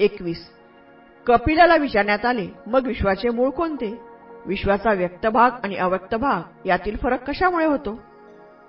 एकवीस. 0.00 0.57
कपिलाला 1.28 1.76
विचारण्यात 1.76 2.24
आले 2.24 2.46
मग 2.66 2.86
विश्वाचे 2.86 3.30
मूळ 3.30 3.48
कोणते? 3.50 3.98
विश्वाचा 4.46 4.92
व्यक्त 4.92 5.26
भाग 5.26 5.50
आणि 5.64 5.76
अव्यक्त 5.76 6.14
भाग 6.14 6.66
यातील 6.66 6.96
फरक 6.96 7.30
कशामुळे 7.30 7.66
होतो? 7.66 8.00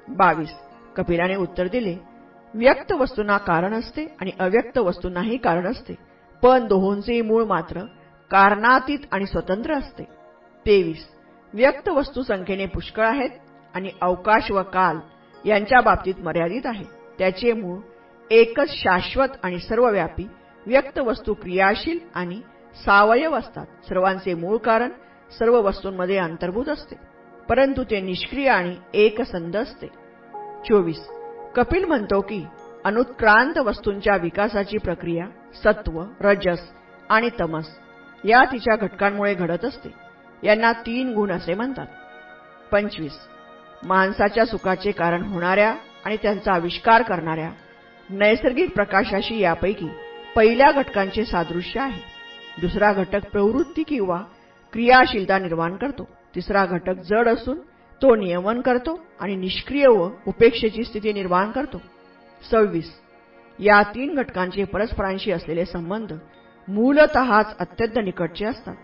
बावीस. 0.07 0.49
कपिलाने 0.95 1.35
उत्तर 1.35 1.67
दिले 1.67 1.97
व्यक्त 2.53 2.91
वस्तूंना 2.91 3.37
कारण 3.37 3.73
असते 3.73 4.05
आणि 4.21 4.31
अव्यक्त 4.39 4.77
वस्तूंनाही 4.77 5.37
कारण 5.37 5.67
असते. 5.67 5.93
पण 6.41 6.67
दोहोंचे 6.67 7.21
मूळ 7.21 7.43
मात्र 7.43 7.79
कारणातीत 8.31 8.99
आणि 9.11 9.25
स्वतंत्र 9.25 9.73
असते. 9.73 10.03
तेवीस. 10.65 11.07
व्यक्त 11.53 11.89
वस्तू 11.89 12.21
संख्येने 12.21 12.65
पुष्कळ 12.65 13.05
आहेत 13.05 13.29
आणि 13.73 13.89
अवकाश 14.01 14.51
व 14.51 14.61
काल 14.63 14.97
यांच्या 15.45 15.81
बाबतीत 15.81 16.15
मर्यादित 16.19 16.65
आहे. 16.65 16.85
त्याचे 17.17 17.53
मूळ 17.53 17.79
एकच 18.31 18.69
शाश्वत 18.69 19.29
आणि 19.43 19.59
सर्वव्यापी 19.59 20.27
व्यक्त 20.69 20.99
वस्तू 20.99 21.33
क्रियाशील 21.33 21.99
आणि 22.15 22.41
सावयव 22.85 23.35
असतात. 23.35 23.65
सर्वांचे 23.89 24.33
मूळ 24.33 24.57
कारण 24.57 24.89
सर्व 25.39 25.61
वस्तूंमध्ये 25.61 26.17
अंतर्भूत 26.17 26.69
असते. 26.69 26.95
परंतु 27.49 27.83
ते 27.83 28.01
निष्क्रिय 28.01 28.49
आणि 28.49 28.75
एकसंध 28.93 29.57
असते. 29.57 29.87
चोवीस. 30.65 31.07
कपिल 31.55 31.85
म्हणतो 31.85 32.21
की 32.21 32.45
अनुत्क्रांत 32.85 33.57
वस्तूंच्या 33.57 34.15
विकासाची 34.15 34.77
प्रक्रिया 34.77 35.25
सत्व 35.63 36.03
रजस 36.21 36.59
आणि 37.09 37.29
तमस 37.39 37.67
या 38.23 38.43
तिच्या 38.51 38.75
घटकांमुळे 38.75 39.33
घडत 39.33 39.65
असते. 39.65 39.89
यांना 40.43 40.71
तीन 40.71 41.13
गुण 41.13 41.31
असे 41.31 41.53
म्हणतात. 41.53 41.87
पंचवीस. 42.71 43.17
माणसाच्या 43.83 44.45
सुखाचे 44.45 44.91
कारण 44.91 45.21
होणाऱ्या 45.21 45.75
आणि 46.05 46.17
त्यांचा 46.21 46.53
आविष्कार 46.53 47.01
करणाऱ्या 47.01 47.49
नैसर्गिक 48.09 48.75
प्रकाशाशी 48.75 49.39
यापैकी 49.39 49.89
पहिल्या 50.39 50.71
घटकांचे 50.71 51.25
सादृश्य 51.25 51.79
आहे. 51.79 52.01
दुसरा 52.61 52.93
घटक 52.93 53.25
प्रवृत्ती 53.31 53.83
किंवा 53.83 54.21
क्रियाशीलता 54.73 55.39
निर्माण 55.39 55.75
करतो. 55.75 56.07
तिसरा 56.35 56.65
घटक 56.65 56.93
जड 56.93 57.27
असून 57.27 57.59
तो 58.01 58.15
नियमन 58.15 58.61
करतो 58.61 58.99
आणि 59.19 59.35
निष्क्रिय 59.35 59.87
व 59.87 60.09
उपेक्षेची 60.27 60.83
स्थिती 60.83 61.13
निर्माण 61.13 61.51
करतो. 61.51 61.81
सव्वीस. 62.51 62.91
या 63.59 63.83
तीन 63.83 64.15
घटकांचे 64.15 64.63
परस्परांशी 64.63 65.31
असलेले 65.31 65.65
संबंध 65.65 66.13
मूलतःच 66.67 67.57
अत्यंत 67.57 67.99
निकटचे 68.03 68.45
असतात. 68.45 68.75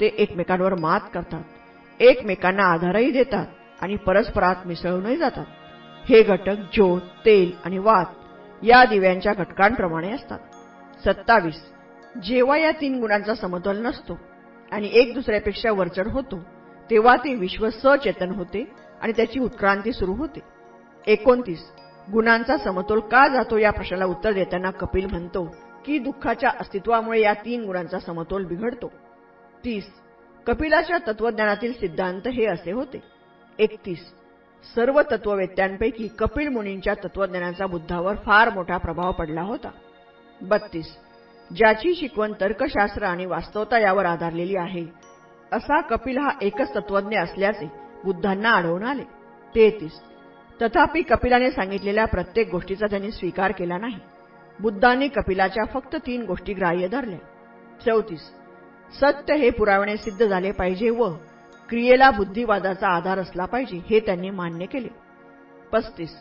ते 0.00 0.06
एकमेकांवर 0.06 0.74
मात 0.74 1.00
करतात. 1.14 1.42
एकमेकांना 2.00 2.62
आधारही 2.62 3.10
देतात 3.10 3.46
आणि 3.80 3.96
परस्परात 3.96 4.56
मिसळूनही 4.66 5.16
जातात. 5.16 5.46
हे 6.08 6.22
घटक 6.22 6.56
ज्योत 6.72 7.00
तेल 7.00 7.52
आणि 7.64 7.78
वात 7.78 8.06
या 8.62 8.84
दिव्यांच्या 8.84 9.32
घटकांप्रमाणे 9.34 10.12
असतात. 10.12 10.38
सत्तावीस. 11.04 11.60
जेव्हा 12.22 12.58
या 12.58 12.70
तीन 12.70 13.00
गुणांचा 13.00 13.34
समतोल 13.34 13.78
नसतो 13.78 14.18
आणि 14.72 14.88
एक 14.92 15.14
दुसऱ्यापेक्षा 15.14 15.70
वरचढ 15.70 16.06
होतो 16.06 16.40
तेव्हा 16.90 17.16
ते 17.16 17.34
विश्व 17.34 17.68
सचेतन 17.70 18.30
होते 18.30 18.64
आणि 19.00 19.12
त्याची 19.16 19.40
उत्क्रांती 19.40 19.92
सुरू 19.92 20.14
होते. 20.14 20.40
एकोणतीस. 21.06 21.58
गुणांचा 22.12 22.56
समतोल 22.56 23.00
का 23.00 23.28
जातो 23.28 23.56
या 23.56 23.70
प्रश्नाला 23.70 24.04
उत्तर 24.04 24.32
देताना 24.32 24.70
कपिल 24.70 25.06
म्हणतो 25.06 25.56
की 25.84 25.98
दुःखाच्या 25.98 26.50
अस्तित्वामुळे 26.60 27.20
या 27.20 27.32
तीन 27.32 27.64
गुणांचा 27.64 27.98
समतोल 27.98 28.44
बिघडतो. 28.44 28.92
तीस. 29.64 29.84
कपिलाच्या 30.46 30.98
तत्वज्ञानातील 31.06 31.72
सिद्धांत 31.72 32.28
हे 32.28 32.46
असे 32.46 32.72
होते. 32.72 33.02
एकतीस. 33.58 33.98
सर्व 34.74 35.00
तत्ववेत्यांपैकी 35.10 36.08
कपिल 36.08 36.48
मुनींच्या 36.48 36.94
तत्वज्ञानाचा 36.94 37.66
बुद्धावर 37.66 38.14
फार 38.16 38.50
मोठा 38.50 38.76
प्रभाव 38.76 39.12
पडला 39.12 39.42
होता. 39.42 39.70
बत्तीस. 40.42 40.96
ज्याची 41.56 41.94
शिकवण 41.94 42.32
तर्कशास्त्र 42.40 43.02
आणि 43.02 43.26
वास्तवता 43.26 43.78
यावर 43.78 44.04
आधारलेली 44.04 44.56
आहे 44.56 44.86
असा 45.52 45.80
कपिल 45.80 46.18
हा 46.18 46.30
एकच 46.42 46.74
तत्वज्ञ 46.74 47.18
असल्याचे 47.18 47.70
बुद्धांना 48.04 48.50
आढळून 48.50 48.82
आले. 48.82 49.02
तेहतीस. 49.54 49.92
तथापि 50.62 51.02
कपिलाने 51.02 51.50
सांगितलेल्या 51.50 52.04
प्रत्येक 52.04 52.50
गोष्टीचा 52.50 52.86
त्यांनी 52.86 53.10
स्वीकार 53.10 53.52
केला 53.52 53.78
नाही. 53.78 53.98
बुद्धांनी 54.60 55.08
कपिलाच्या 55.08 55.64
फक्त 55.64 55.96
तीन 55.96 56.24
गोष्टी 56.24 56.54
ग्राह्य 56.54 56.88
धरल्या. 56.88 57.18
चौतीस. 57.86 58.20
सत्य 59.00 59.34
हे 59.34 59.50
पुरावणे 59.50 59.96
सिद्ध 59.96 60.26
झाले 60.26 60.50
पाहिजे 60.50 60.90
व 60.90 61.10
क्रियेला 61.68 62.10
बुद्धिवादाचा 62.10 62.88
आधार 62.88 63.18
असला 63.18 63.44
पाहिजे 63.44 63.82
हे 63.90 64.00
त्यांनी 64.00 64.30
मान्य 64.30 64.66
केले. 64.66 64.88
पस्तीस. 65.72 66.16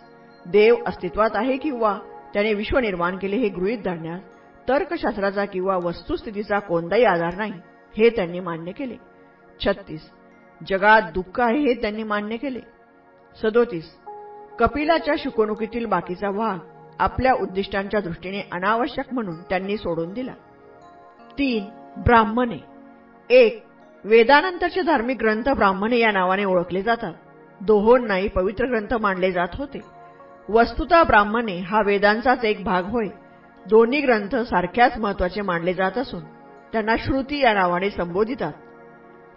देव 0.46 0.76
अस्तित्वात 0.88 1.30
आहे 1.34 1.58
किंवा 1.58 2.00
त्याने 2.34 2.54
विश्व 2.54 2.80
निर्माण 2.80 3.18
केले 3.18 3.36
हे 3.36 3.50
गृहीत 3.50 3.78
धरण्यास 3.78 4.22
तर्कशास्त्राचा 4.70 5.46
किंवा 5.46 5.78
वस्तुस्थितीचा 5.78 6.60
कोणताही 6.60 7.04
आधार 7.04 7.36
नाही 7.36 7.54
हे 7.98 8.10
त्यांनी 8.10 8.40
मान्य 8.40 8.72
केले. 8.72 8.96
छत्तीस. 9.66 10.10
जगात 10.70 11.02
दुःख 11.14 11.40
आहे 11.40 11.60
हे 11.60 11.74
त्यांनी 11.74 12.04
मान्य 12.04 12.38
केले. 12.38 12.60
सदोतीस. 13.42 13.96
कपिलाच्या 14.60 15.16
शिकवणुकीतील 15.18 15.86
बाकीचा 15.86 16.32
भाग 16.32 16.58
आपल्या 17.00 17.34
उद्दिष्टांच्या 17.34 18.00
दृष्टीने 18.00 18.42
अनावश्यक 18.52 19.14
म्हणून 19.14 19.42
त्यांनी 19.42 19.78
सोडून 19.78 20.14
दिला. 20.14 20.34
तीन. 21.32 21.66
ब्राह्मणे. 22.04 22.58
एक. 23.30 23.64
वेदानंतरचे 24.04 24.82
धार्मिक 24.82 25.18
ग्रंथ 25.18 25.50
ब्राह्मणे 25.50 25.98
या 25.98 26.12
नावाने 26.12 26.46
ओळखले 26.46 26.82
जातात. 26.82 27.14
दोहोंनाही 27.62 28.28
पवित्र 28.28 28.66
ग्रंथ 28.66 28.94
मानले 28.94 29.32
जात 29.32 29.48
होते. 29.54 29.97
वस्तुता 30.50 31.04
ब्राह्मणे 31.04 31.60
हा 31.60 31.82
वेदांचाच 31.82 32.46
एक 32.46 32.64
भाग 32.64 32.86
होय. 32.86 33.08
दोन्ही 33.66 34.02
ग्रंथ 34.02 34.36
सारख्याच 34.36 34.98
महत्त्वाचे 34.98 35.42
मानले 35.42 35.74
जात 35.74 35.98
असून 35.98 36.24
त्यांना 36.74 36.96
श्रुती 36.98 37.40
या 37.40 37.54
नावाने 37.54 37.90
संबोधितात. 37.90 38.54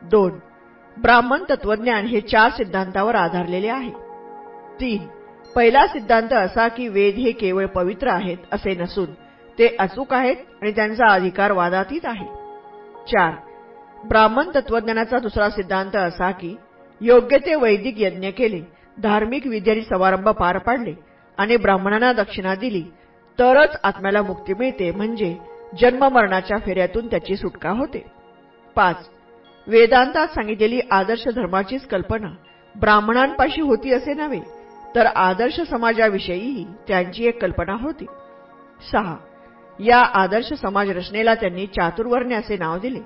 दोन 0.02 0.38
ब्राह्मण 0.96 1.42
तत्वज्ञान 1.50 2.06
हे 2.06 2.20
चार 2.20 2.50
सिद्धांतावर 2.50 3.14
आधारलेले 3.14 3.68
आहे. 3.68 3.90
तीन 4.80 5.06
पहिला 5.54 5.86
सिद्धांत 5.86 6.32
असा 6.32 6.68
की 6.68 6.88
वेद 6.88 7.14
हे 7.14 7.32
केवळ 7.32 7.66
पवित्र 7.66 8.08
आहेत 8.08 8.38
असे 8.52 8.74
नसून 8.74 9.12
ते 9.58 9.76
अचूक 9.78 10.12
आहेत 10.14 10.36
आणि 10.62 10.72
त्यांचा 10.72 11.06
अधिकार 11.06 11.52
वादातीत 11.52 12.06
आहे. 12.06 12.26
चार 13.06 13.32
ब्राह्मण 14.08 14.50
तत्वज्ञानाचा 14.54 15.18
दुसरा 15.18 15.50
सिद्धांत 15.50 15.96
असा 15.96 16.30
की 16.30 16.56
योग्य 17.00 17.38
ते 17.38 17.54
वैदिक 17.54 17.94
यज्ञ 17.98 18.30
केले 18.30 18.60
धार्मिक 18.96 19.46
विद्यारी 19.46 19.82
समारंभ 19.82 20.28
पार 20.28 20.58
पाडले 20.58 20.94
आणि 21.38 21.56
ब्राह्मणांना 21.56 22.12
दक्षिणा 22.12 22.54
दिली. 22.54 22.82
तरच 23.38 23.76
आत्म्याला 23.82 24.22
मुक्ती 24.22 24.54
मिळते 24.54 24.90
म्हणजे 24.90 25.36
जन्ममरणाच्या 25.80 26.58
फेऱ्यातून 26.58 27.06
त्याची 27.06 27.36
सुटका 27.36 27.70
होते. 27.70 28.04
पाच. 28.76 29.08
वेदांतात 29.66 30.28
सांगितलेली 30.28 30.80
आदर्श 30.90 31.28
धर्माचीच 31.28 31.86
कल्पना 31.86 32.28
ब्राह्मणांपाशी 32.80 33.60
होती 33.60 33.92
असे 33.92 34.14
नव्हे 34.14 34.40
तर 34.94 35.06
आदर्श 35.06 35.60
समाजाविषयीही 35.60 36.64
त्यांची 36.88 37.26
एक 37.26 37.42
कल्पना 37.42 37.76
होती. 37.80 38.04
सहा. 38.92 39.16
या 39.78 39.98
आदर्श 39.98 40.52
समाज 40.52 40.90
रचनेला 40.90 41.34
त्यांनी 41.34 41.66
चातुर्वर्ण्य 41.66 42.36
असे 42.36 42.56
नाव 42.56 42.78
दिले. 42.78 43.00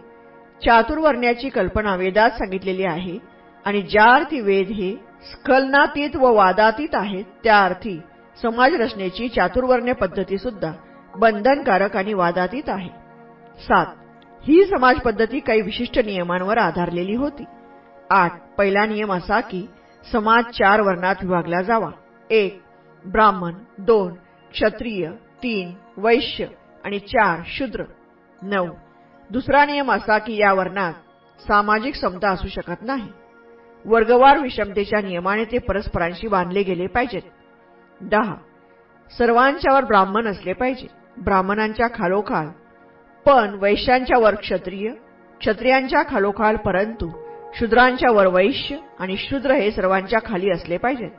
चातुर्वर्ण्याची 0.64 1.48
कल्पना 1.48 1.96
वेदात 1.96 2.30
सांगितलेली 2.30 2.84
आहे 2.84 3.18
आणि 3.64 3.82
ज्या 3.82 4.04
अर्थी 4.04 4.40
वेद 4.40 4.68
हे 4.68 4.94
स्खलनातीत 5.32 6.16
व 6.16 6.32
वादातीत 6.32 6.94
आहेत 6.94 7.24
त्या 7.44 7.64
अर्थी 7.64 7.98
समाज 8.42 8.74
रचनेची 8.74 9.28
चातुर्वर्ण्य 9.28 9.92
पद्धती 9.92 10.38
सुद्धा 10.38 10.72
बंधनकारक 11.16 11.96
आणि 11.96 12.14
वादातीत 12.14 12.68
आहे. 12.68 12.88
सात 13.58 13.86
ही 14.42 14.64
समाज 14.66 14.96
पद्धती 14.96 15.38
काही 15.38 15.60
विशिष्ट 15.60 15.98
नियमांवर 15.98 16.58
आधारलेली 16.58 17.14
होती. 17.14 17.44
आठ 18.10 18.32
पहिला 18.58 18.86
नियम 18.86 19.12
असा 19.12 19.40
की 19.40 19.66
समाज 20.12 20.44
चार 20.44 20.80
वर्णात 20.80 21.14
विभागला 21.22 21.62
जावा. 21.62 21.90
एक 22.30 22.62
ब्राह्मण 23.04 23.54
दोन 23.78 24.14
क्षत्रिय 24.52 25.10
तीन 25.42 25.74
वैश्य 25.96 26.46
आणि 26.84 26.98
चार 26.98 27.40
शूद्र. 27.46 27.84
नऊ 28.42 28.68
दुसरा 29.30 29.64
नियम 29.64 29.92
असा 29.92 30.18
की 30.18 30.36
या 30.36 30.52
वर्णात 30.52 30.92
सामाजिक 31.40 31.94
समता 31.94 32.30
असू 32.30 32.48
शकत 32.48 32.82
नाही. 32.82 33.08
वर्गवार 33.86 34.38
विषमतेच्या 34.38 35.00
नियमाने 35.00 35.44
ते 35.44 35.58
परस्परांशी 35.58 36.28
बांधले 36.28 36.62
गेले 36.62 36.86
पाहिजेत. 36.86 37.22
दहा. 38.00 38.34
सर्वांच्यावर 39.18 39.84
ब्राह्मण 39.84 40.26
असले 40.26 40.52
पाहिजे. 40.52 40.86
ब्राह्मणांच्या 41.24 41.86
खालोखाल. 41.94 42.46
पण 43.26 43.58
वैश्यांच्या 43.60 44.18
वर 44.18 44.34
क्षत्रिय 44.34 44.90
क्षत्रियांच्या 45.40 46.02
खालोखाल 46.08 46.56
परंतु 46.56 47.10
शूद्रांच्या 47.54 48.10
वर 48.10 48.26
वैश्य 48.26 48.76
आणि 48.98 49.16
शूद्र 49.16 49.50
हे 49.50 49.72
सर्वांच्या 49.72 50.18
खाली 50.26 50.50
असले 50.50 50.76
पाहिजेत. 50.76 51.10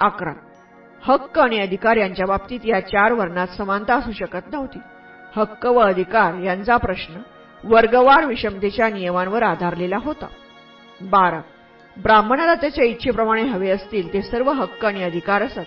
अकरा. 0.00 0.32
हक्क 1.02 1.38
आणि 1.38 1.58
अधिकार 1.58 1.96
यांच्या 1.96 2.26
बाबतीत 2.26 2.60
या 2.64 2.80
चार 2.80 3.12
वर्णात 3.12 3.46
समानता 3.46 3.94
असू 3.94 4.12
शकत 4.12 4.52
नव्हती. 4.52 4.78
हक्क 5.36 5.66
व 5.66 5.78
अधिकार 5.78 6.34
यांचा 6.34 6.76
प्रश्न 6.76 7.14
वर्गवार 7.64 8.24
विषमतेच्या 8.24 8.88
नियमांवर 8.88 9.42
आधारलेला 9.42 9.96
होता. 10.00 10.26
बारा. 11.02 11.40
ब्राह्मणाला 11.96 12.54
त्याच्या 12.54 12.84
इच्छेप्रमाणे 12.84 13.42
हवे 13.42 13.70
असतील 13.70 14.12
ते 14.12 14.22
सर्व 14.22 14.52
हक्क 14.52 14.84
आणि 14.84 15.02
अधिकार 15.02 15.42
असत. 15.42 15.66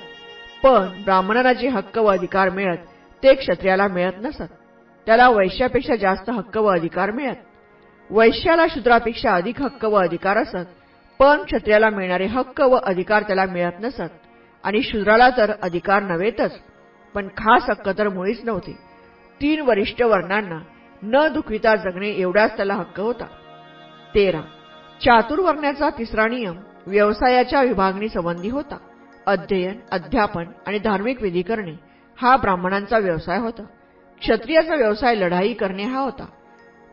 पण 0.63 1.03
ब्राह्मणाला 1.03 1.53
जे 1.53 1.67
हक्क 1.67 1.97
व 1.97 2.05
अधिकार 2.05 2.49
मिळत 2.49 2.77
ते 3.23 3.33
क्षत्रियाला 3.33 3.87
मिळत 3.87 4.13
नसत. 4.21 4.53
त्याला 5.05 5.29
वैश्यापेक्षा 5.29 5.95
जास्त 5.95 6.29
हक्क 6.29 6.57
व 6.57 6.65
अधिकार 6.65 7.11
मिळत. 7.11 7.35
वैश्याला 8.09 8.67
शूद्रापेक्षा 8.67 9.35
अधिक 9.35 9.61
हक्क 9.61 9.85
व 9.85 9.95
अधिकार 9.95 10.37
असत 10.37 10.65
पण 11.19 11.43
क्षत्रियाला 11.43 11.89
मिळणारे 11.89 12.25
हक्क 12.25 12.61
व 12.61 12.75
अधिकार 12.83 13.23
त्याला 13.23 13.45
मिळत 13.45 13.79
नसत. 13.79 14.09
आणि 14.63 14.81
शूद्राला 14.81 15.29
तर 15.29 15.51
अधिकार 15.61 16.03
नव्हेतच 16.03 16.51
पण 17.13 17.27
खास 17.27 17.69
हक्क 17.69 17.89
तर 17.97 18.09
मुळीच 18.09 18.39
नव्हते. 18.43 18.71
तीन 19.41 19.61
वरिष्ठ 19.61 20.01
वर्णांना 20.01 20.59
न 21.03 21.27
दुखविता 21.27 21.75
जगणे 21.75 22.09
एवढाच 22.09 22.55
त्याला 22.55 22.73
हक्क 22.73 22.99
होता. 22.99 23.25
तेरा. 24.15 24.41
चातुर्वर्ण्याचा 25.05 25.89
तिसरा 25.89 26.27
नियम 26.27 26.55
व्यवसायाच्या 26.87 27.61
विभागणी 27.61 28.09
संबंधी 28.09 28.49
होता. 28.49 28.77
अध्ययन 29.25 29.79
अध्यापन 29.91 30.45
आणि 30.67 30.79
धार्मिक 30.79 31.21
विधी 31.21 31.41
करणे 31.41 31.73
हा 32.21 32.35
ब्राह्मणांचा 32.37 32.97
व्यवसाय 32.97 33.37
होता. 33.37 33.63
क्षत्रियाचा 34.19 34.75
व्यवसाय 34.75 35.15
लढाई 35.15 35.53
करणे 35.53 35.83
हा 35.83 35.99
होता. 35.99 36.25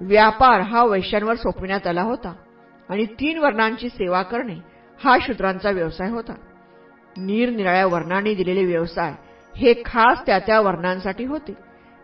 व्यापार 0.01 0.61
हा 0.61 0.85
वैश्यांवर 0.85 1.35
सोपविण्यात 1.35 1.87
आला 1.87 2.03
होता 2.03 2.35
आणि 2.89 3.05
तीन 3.05 3.39
वर्णांची 3.39 3.89
सेवा 3.89 4.23
करणे 4.23 4.57
हा 5.05 5.17
शूद्रांचा 5.21 5.71
व्यवसाय 5.71 6.11
होता. 6.11 6.35
निरनिराळ्या 7.17 7.87
वर्णांनी 7.87 8.35
दिलेले 8.35 8.65
व्यवसाय 8.65 9.13
हे 9.57 9.75
खास 9.85 10.19
त्या 10.27 10.39
त्या 10.39 10.61
वर्णांसाठी 10.61 11.25
होते. 11.25 11.53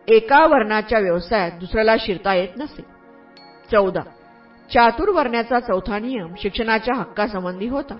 एका 0.08 0.46
वर्णाच्या 0.46 0.98
व्यवसायात 0.98 1.50
दुसऱ्याला 1.60 1.96
शिरता 2.00 2.34
येत 2.34 2.56
नसे. 2.56 2.82
चौदा. 3.72 4.00
चातुर्वर्ण्याचा 4.74 5.60
चौथा 5.60 5.98
नियम 5.98 6.34
शिक्षणाच्या 6.42 6.94
हक्कासंबंधी 6.94 7.68
होता. 7.68 7.96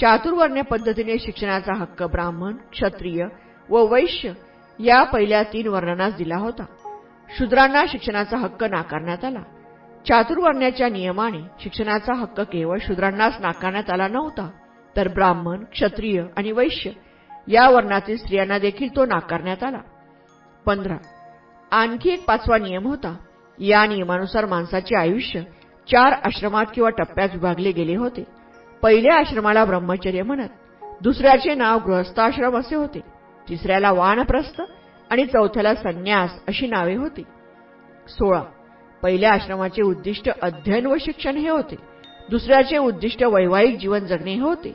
चातुर्वर्ण्य 0.00 0.62
पद्धतीने 0.62 1.18
शिक्षणाचा 1.18 1.72
हक्क 1.74 2.02
ब्राह्मण 2.02 2.56
क्षत्रिय 2.72 3.24
व 3.70 3.86
वैश्य 3.86 4.32
या 4.84 5.02
पहिल्या 5.02 5.42
तीन 5.42 5.66
वर्णांनाच 5.66 6.16
दिला 6.16 6.36
होता. 6.36 6.64
शूद्रांना 7.38 7.84
शिक्षणाचा 7.88 8.36
हक्क 8.36 8.64
नाकारण्यात 8.64 9.24
आला. 9.24 9.38
चातुर्वर्ण्याच्या 10.08 10.88
नियमाने 10.88 11.38
शिक्षणाचा 11.60 12.14
हक्क 12.14 12.40
केवळ 12.40 12.78
शूद्रांनाच 12.78 13.34
नाकारण्यात 13.40 13.90
आला 13.90 14.08
नव्हता 14.08 14.50
तर 14.96 15.08
ब्राह्मण 15.08 15.64
क्षत्रिय 15.64 16.22
आणि 16.36 16.52
वैश्य 16.52 16.90
या 17.48 17.70
वर्णातील 17.70 18.16
स्त्रियांना 18.16 18.58
देखील 18.58 18.96
तो 18.96 19.06
नाकारण्यात 19.06 19.62
आला. 19.62 19.78
पंधरा. 20.66 20.96
आणखी 21.72 22.10
एक 22.10 22.24
पाचवा 22.26 22.58
नियम 22.58 22.86
होता. 22.86 23.16
या 23.58 23.86
नियमानुसार 23.86 24.46
माणसाचे 24.46 24.96
आयुष्य 24.96 25.40
चार 25.90 26.12
आश्रमात 26.12 26.66
किंवा 26.74 26.90
टप्प्यात 26.90 27.28
विभागले 27.32 27.72
गेले 27.72 27.96
होते. 27.96 28.24
पहिल्या 28.82 29.14
आश्रमाला 29.14 29.64
ब्रह्मचर्य 29.64 30.22
म्हणत 30.22 30.48
दुसऱ्याचे 31.02 31.54
नाव 31.54 31.78
गृहस्थाश्रम 31.84 32.56
असे 32.56 32.76
होते. 32.76 33.00
तिसऱ्याला 33.48 33.92
वानप्रस्थ 33.92 34.62
आणि 35.10 35.26
चौथ्याला 35.26 35.74
संन्यास 35.74 36.30
अशी 36.48 36.66
नावे 36.66 36.94
होती. 36.94 37.22
सोळा. 38.08 38.42
पहिल्या 39.02 39.32
आश्रमाचे 39.32 39.82
उद्दिष्ट 39.82 40.28
अध्ययन 40.42 40.86
व 40.86 40.96
शिक्षण 41.00 41.36
हे 41.36 41.48
होते. 41.48 41.76
दुसऱ्याचे 42.30 42.78
उद्दिष्ट 42.78 43.24
वैवाहिक 43.24 43.78
जीवन 43.78 43.98
जगणे 43.98 44.34
हे 44.34 44.40
होते. 44.40 44.72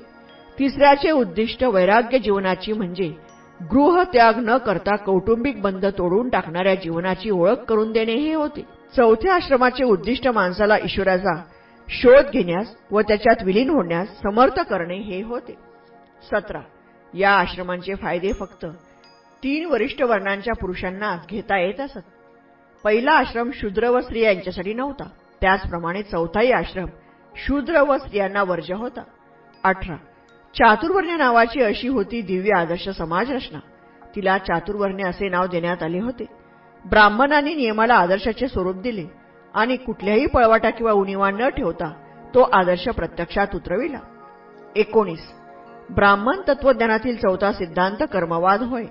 तिसऱ्याचे 0.60 1.12
उद्दिष्ट 1.12 1.64
वैराग्य 1.64 2.20
जीवनाची 2.20 2.74
म्हणजे 2.74 3.14
गृहत्याग 3.72 4.34
न 4.38 4.58
करता 4.58 4.96
कौटुंबिक 4.96 5.62
बंध 5.62 5.86
तोडून 5.86 6.30
टाकणाऱ्या 6.30 6.76
जीवनाची 6.76 7.30
ओळख 7.30 7.56
करून 7.56 7.92
देणे 7.92 8.14
हे 8.14 8.34
होते. 8.34 8.83
चौथ्या 8.98 9.34
आश्रमाचे 9.34 9.84
उद्दिष्ट 9.84 10.28
माणसाला 10.28 10.78
ईश्वराचा 10.78 11.44
शोध 11.90 12.26
घेण्यास 12.32 12.68
व 12.92 13.02
त्याच्यात 13.02 13.44
विलीन 13.44 13.70
होण्यास 13.70 14.08
समर्थ 14.22 14.60
करणे 14.60 14.98
हे 14.98 15.24
होते. 15.24 15.56
सतरा. 16.32 16.62
या 17.14 17.32
आश्रमांचे 17.32 17.96
फायदे 17.96 18.34
फक्त 18.34 18.66
तीन 19.44 19.66
वरिष्ठ 19.66 20.02
वर्णांच्या 20.02 20.54
पुरुषांना 20.54 21.18
घेता 21.30 21.60
येत 21.60 21.80
असत. 21.80 22.00
पहिला 22.84 23.12
आश्रम 23.12 23.52
शूद्र 23.54 23.90
व 23.90 24.00
स्त्रिया 24.00 24.32
यांच्यासाठी 24.32 24.74
नव्हता. 24.74 25.10
त्याचप्रमाणे 25.42 26.04
चौथाही 26.04 26.52
आश्रम 26.52 26.86
शूद्र 27.36 27.82
व 27.82 27.98
स्त्रियांना 27.98 28.44
वर्ज्य 28.44 28.76
होता. 28.76 29.02
अठरा. 29.64 29.96
चातुर्वर्ण्य 30.56 31.16
नावाची 31.18 31.62
अशी 31.62 31.88
होती 31.88 32.22
दिव्य 32.22 32.52
आदर्श 32.58 32.90
समाज 32.90 33.32
रचना. 33.32 33.60
तिला 34.16 34.38
चातुर्वर्ण्य 34.38 35.04
असे 35.04 35.30
नाव 35.30 35.48
देण्यात 35.48 35.84
आले 35.84 36.00
होते. 36.00 36.43
ब्राह्मणांनी 36.90 37.54
नियमाला 37.54 37.94
आदर्शाचे 37.94 38.48
स्वरूप 38.48 38.76
दिले 38.76 39.06
आणि 39.54 39.76
कुठल्याही 39.76 40.26
पळवाटा 40.26 40.70
किंवा 40.70 40.92
उणीवा 40.92 41.32
न 41.32 41.50
ठेवता 41.50 41.92
तो 42.34 42.42
आदर्श 42.54 42.84
प्रत्यक्षात 42.84 43.48
उतरविला. 43.56 44.00
एकोणीस. 44.76 45.20
ब्राह्मण 45.90 46.42
तत्वज्ञानातील 46.48 47.16
चौथा 47.18 47.52
सिद्धांत 47.52 48.04
कर्मवाद 48.14 48.62
होय. 48.62 48.84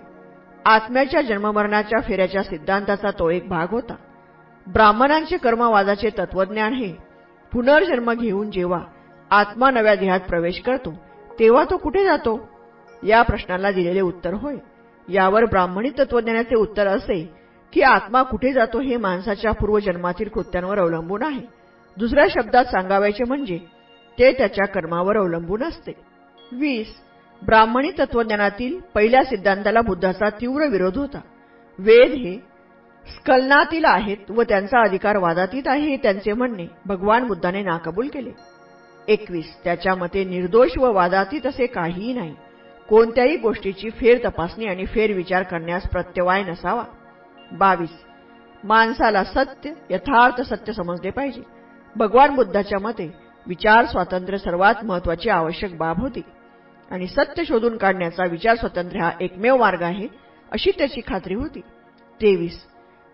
आत्म्याच्या 0.65 1.21
जन्ममरणाच्या 1.21 2.01
फेऱ्याच्या 2.01 2.43
सिद्धांताचा 2.43 3.11
तो 3.11 3.31
एक 3.31 3.49
भाग 3.49 3.67
होता. 3.71 3.95
ब्राह्मणांचे 4.67 5.37
कर्मवादाचे 5.37 6.09
तत्वज्ञान 6.19 6.73
हे 6.73 6.93
पुनर्जन्म 7.53 8.13
घेऊन 8.13 8.51
जेव्हा 8.51 8.81
आत्मा 9.31 9.71
नव्या 9.71 9.95
देहात 9.95 10.21
प्रवेश 10.21 10.61
करतो 10.61 10.95
तेव्हा 11.39 11.65
तो 11.65 11.77
कुठे 11.77 12.05
जातो? 12.05 12.49
या 13.03 13.23
प्रश्नाला 13.23 13.71
दिलेले 13.71 14.01
उत्तर 14.01 14.35
होय. 14.35 14.57
यावर 15.09 15.45
ब्राह्मणी 15.45 15.91
तत्वज्ञानाचे 15.99 16.55
उत्तर 16.55 16.87
असे 16.87 17.42
की 17.73 17.81
आत्मा 17.81 18.23
कुठे 18.23 18.53
जातो 18.53 18.81
हे 18.81 18.97
माणसाच्या 18.97 19.53
पूर्वजन्मातील 19.53 20.29
कृत्यांवर 20.29 20.79
अवलंबून 20.79 21.23
आहे. 21.23 21.47
दुसऱ्या 21.99 22.27
शब्दात 22.31 22.65
सांगावायचे 22.65 23.25
म्हणजे 23.25 23.59
ते 24.19 24.33
त्याच्या 24.33 24.67
कर्मावर 24.67 25.17
अवलंबून 25.17 25.63
असते. 25.63 25.93
वीस 26.53 26.87
ब्राह्मणी 27.47 27.91
तत्वज्ञानातील 27.99 28.79
पहिल्या 28.95 29.25
सिद्धांताला 29.25 29.81
बुद्धाचा 29.81 30.29
तीव्र 30.29 30.67
विरोध 30.67 30.99
होता. 30.99 31.21
वेद 31.79 32.11
हे 32.13 32.39
स्खलनातील 33.17 33.85
आहेत 33.85 34.31
व 34.31 34.43
त्यांचा 34.43 34.81
अधिकार 34.81 35.17
वादातीत 35.17 35.63
आहे 35.67 35.81
हे 35.81 35.97
त्यांचे 35.97 36.33
म्हणणे 36.33 36.67
भगवान 36.87 37.27
बुद्धाने 37.27 37.63
नाकबूल 37.63 38.09
केले. 38.09 38.31
एकवीस 39.09 39.57
त्याच्या 39.65 39.95
मते 39.95 40.25
निर्दोष 40.25 40.79
व 40.79 40.93
वादातीत 40.93 41.47
असे 41.47 41.67
काहीही 41.67 42.13
नाही. 42.13 42.35
कोणत्याही 42.89 43.37
गोष्टीची 43.37 43.91
फेर 43.91 44.19
तपासणी 44.25 44.67
आणि 44.67 44.87
फेरविचार 44.87 45.43
करण्यास 45.43 45.83
प्रत्यवाय 45.89 46.43
नसावा. 46.43 46.85
बावीस. 47.53 47.91
माणसाला 48.65 49.25
सत्य 49.25 49.71
यथार्थ 49.91 50.41
सत्य 50.41 50.73
समजले 50.73 51.11
पाहिजे. 51.11 51.43
भगवान 51.97 52.35
बुद्धाच्या 52.35 52.79
मते 52.79 53.15
विचार 53.47 53.87
स्वातंत्र्य 53.87 54.39
सर्वात 54.39 54.75
महत्वाची 54.85 55.31
आवश्यक 55.31 55.77
बाब 55.77 55.99
होती. 55.99 56.23
आणि 56.91 57.07
सत्य 57.07 57.45
शोधून 57.45 57.77
काढण्याचा 57.77 58.25
विचार 58.31 58.55
स्वातंत्र्य 58.55 59.01
हा 59.01 59.11
एकमेव 59.21 59.57
मार्ग 59.57 59.83
आहे 59.83 60.09
अशी 60.53 60.71
त्याची 60.79 61.01
खात्री 61.07 61.35
होती. 61.35 61.61
तेवीस. 62.21 62.61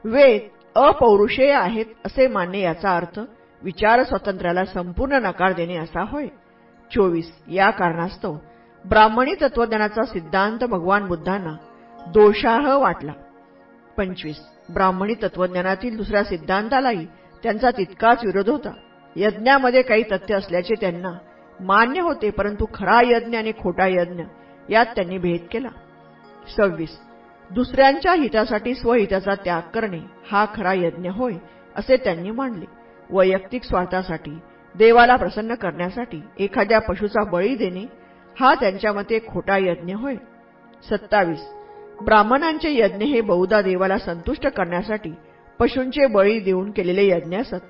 वेद 0.04 0.40
अपौरुषेय 0.74 1.52
आहेत 1.52 1.86
असे 2.06 2.26
मानणे 2.26 2.60
याचा 2.60 2.96
अर्थ 2.96 3.20
विचार 3.62 4.02
स्वातंत्र्याला 4.02 4.64
संपूर्ण 4.64 5.12
नकार 5.12 5.52
देणे 5.52 5.76
असा 5.76 6.02
होय. 6.02 6.26
चोवीस. 6.94 7.32
या 7.48 7.70
कारणास्तव 7.70 8.36
ब्राह्मणी 8.84 9.34
तत्वज्ञानाचा 9.34 10.02
सिद्धांत 10.02 10.64
भगवान 10.64 11.06
बुद्धांना 11.06 11.52
दोषाह 12.06 12.76
वाटला. 12.76 13.12
पंचवीस. 13.98 14.36
ब्राह्मणी 14.72 15.14
तत्वज्ञानातील 15.14 15.96
दुसऱ्या 15.96 16.24
सिद्धांतालाही 16.24 17.06
त्यांचा 17.42 17.70
तितकाच 17.70 18.24
विरोध 18.24 18.48
होता. 18.48 18.72
यज्ञामध्ये 19.16 19.82
काही 19.82 20.02
तथ्य 20.02 20.34
असल्याचे 20.34 20.74
त्यांना 20.80 21.12
मान्य 21.60 22.00
होते 22.00 22.30
परंतु 22.30 22.66
खरा 22.74 23.00
यज्ञ 23.04 23.36
आणि 23.36 23.52
खोटा 23.52 23.86
यज्ञ 23.86 24.22
यात 24.68 24.86
त्यांनी 24.86 25.18
भेद 25.18 25.46
केला. 25.50 25.68
सव्वीस. 26.56 26.98
दुसऱ्यांच्या 27.50 28.12
हितासाठी 28.12 28.74
स्वहिताचा 28.74 29.34
त्याग 29.34 29.62
करणे 29.74 30.00
हा 30.30 30.46
खरा 30.54 30.72
यज्ञ 30.72 31.10
होय 31.10 31.32
असे 31.76 31.96
त्यांनी 31.96 32.30
मांडले 32.30 32.66
वैयक्तिक 33.10 33.64
स्वार्थासाठी 33.64 34.38
देवाला 34.74 35.16
प्रसन्न 35.16 35.54
करण्यासाठी 35.54 36.20
एखाद्या 36.38 36.78
पशुचा 36.78 37.24
बळी 37.24 37.54
देणे 37.54 37.84
हा 38.40 38.54
त्यांच्या 38.54 38.92
मते 38.92 39.18
खोटा 39.18 39.56
यज्ञ 39.58 39.94
होय. 39.94 40.14
सत्तावीस. 40.90 41.57
ब्राह्मणांचे 42.04 42.78
यज्ञ 42.78 43.04
हे 43.04 43.20
बहुधा 43.20 43.60
देवाला 43.62 43.98
संतुष्ट 43.98 44.46
करण्यासाठी 44.46 45.10
पशूंचे 45.58 46.06
बळी 46.06 46.40
देऊन 46.40 46.70
केलेले 46.70 47.06
यज्ञ 47.06 47.38
असत. 47.38 47.64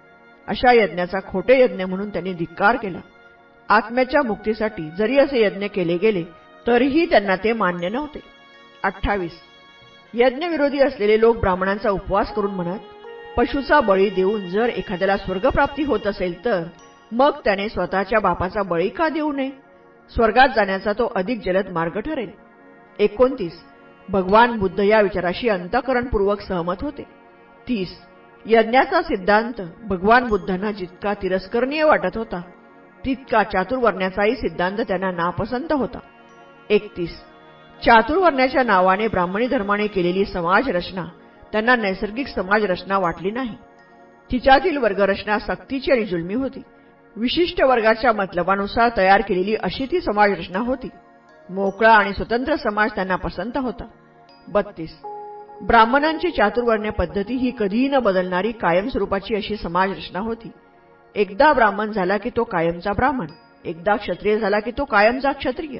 अशा 0.49 0.73
यज्ञाचा 0.73 1.19
खोटे 1.29 1.61
यज्ञ 1.61 1.85
म्हणून 1.85 2.09
त्यांनी 2.09 2.33
धिक्कार 2.33 2.77
केला. 2.77 2.99
आत्म्याच्या 3.69 4.23
मुक्तीसाठी 4.23 4.91
जरी 4.99 5.19
असे 5.19 5.43
यज्ञ 5.43 5.67
केले 5.67 5.97
गेले 5.97 6.23
तरीही 6.67 7.11
त्यांना 7.11 7.37
ते 7.37 7.53
मान्य 7.53 7.89
नव्हते. 7.89 8.21
अठ्ठावीस. 8.83 9.33
यज्ञविरोधी 10.15 10.81
असलेले 10.81 11.21
लोक 11.21 11.37
ब्राह्मणांचा 11.37 11.91
उपवास 11.91 12.35
करून 12.35 12.51
म्हणत 12.51 12.79
पशूचा 13.37 13.81
बळी 13.81 14.11
देऊन 14.11 14.49
जर 14.49 14.69
एखाद्याला 14.69 15.17
स्वर्गप्राप्ती 15.17 15.83
होत 15.83 16.07
असेल 16.07 16.45
तर 16.45 16.63
मग 17.13 17.31
त्याने 17.45 17.69
स्वतःच्या 17.69 18.21
बापाचा 18.21 18.63
बळी 18.63 18.89
का 18.89 19.09
देऊ 19.09 19.33
नये? 19.33 19.51
स्वर्गात 20.15 20.49
जाण्याचा 20.57 20.93
तो 20.93 21.13
अधिक 21.17 21.41
जलद 21.45 21.69
मार्ग 21.69 22.01
ठरेल. 22.01 22.31
एकोणतीस. 22.99 23.53
भगवान 24.09 24.59
बुद्ध 24.59 24.81
या 24.81 25.01
विचाराशी 25.01 25.49
अंतकरणपूर्वक 25.49 26.41
सहमत 26.41 26.75
होते. 26.81 27.03
तीस. 27.69 27.89
यज्ञाचा 28.47 29.03
सिद्धांत 29.03 29.61
भगवान 29.85 30.29
बुद्धांना 30.29 30.71
जितका 30.73 31.15
तिरस्करणीय 31.15 31.85
वाटत 31.85 32.17
होता 32.17 32.41
तितका 33.05 33.43
चातुर्वर्ण्याचाही 33.43 34.37
सिद्धांत 34.37 34.77
त्यांना 34.89 35.11
नापसंत 35.11 35.73
होता. 35.73 35.99
एकतीस. 36.71 37.11
चातुर्वर्ण्याच्या 37.85 38.63
नावाने 38.63 39.09
ब्राह्मणी 39.09 39.47
धर्माने 39.47 39.87
केलेली 39.87 40.25
समाज 40.25 40.69
रचना 40.69 41.05
त्यांना 41.53 41.77
नैसर्गिक 41.77 42.27
समाज 42.27 42.65
रचना 42.65 42.99
वाटली 42.99 43.31
नाही. 43.31 43.55
तिच्यातील 44.33 44.77
वर्गरचना 44.77 45.39
सक्तीची 45.39 45.93
आणि 45.93 46.05
जुलमी 46.05 46.35
होती. 46.35 46.63
विशिष्ट 47.17 47.63
वर्गाच्या 47.63 48.13
मतलबानुसार 48.13 48.91
तयार 48.97 49.21
केलेली 49.21 49.55
अशी 49.55 49.87
ती 49.87 50.01
समाजरचना 50.01 50.59
होती. 50.59 50.89
मोकळा 51.51 51.93
आणि 51.93 52.13
स्वतंत्र 52.13 52.57
समाज 52.57 52.91
त्यांना 52.95 53.17
पसंत 53.17 53.57
होता. 53.57 53.85
बत्तीस. 54.49 54.99
ब्राह्मणांची 55.63 56.31
चातुर्वर्ण्य 56.31 56.91
पद्धती 56.91 57.35
ही 57.35 57.53
कधीही 57.59 57.89
न 57.89 57.99
बदलणारी 57.99 58.53
कायमस्वरूपाची 58.53 59.35
अशी 59.35 59.57
समाजरचना 59.57 60.19
होती. 60.19 60.51
एकदा 61.15 61.53
ब्राह्मण 61.53 61.93
झाला 61.93 62.17
की 62.17 62.31
तो 62.37 62.45
कायमचा 62.45 62.93
ब्राह्मण. 62.93 63.27
एकदा 63.65 63.97
क्षत्रिय 63.97 64.39
झाला 64.39 64.61
की 64.61 64.71
तो 64.71 64.85
कायमचा 64.85 65.33
क्षत्रिय. 65.33 65.79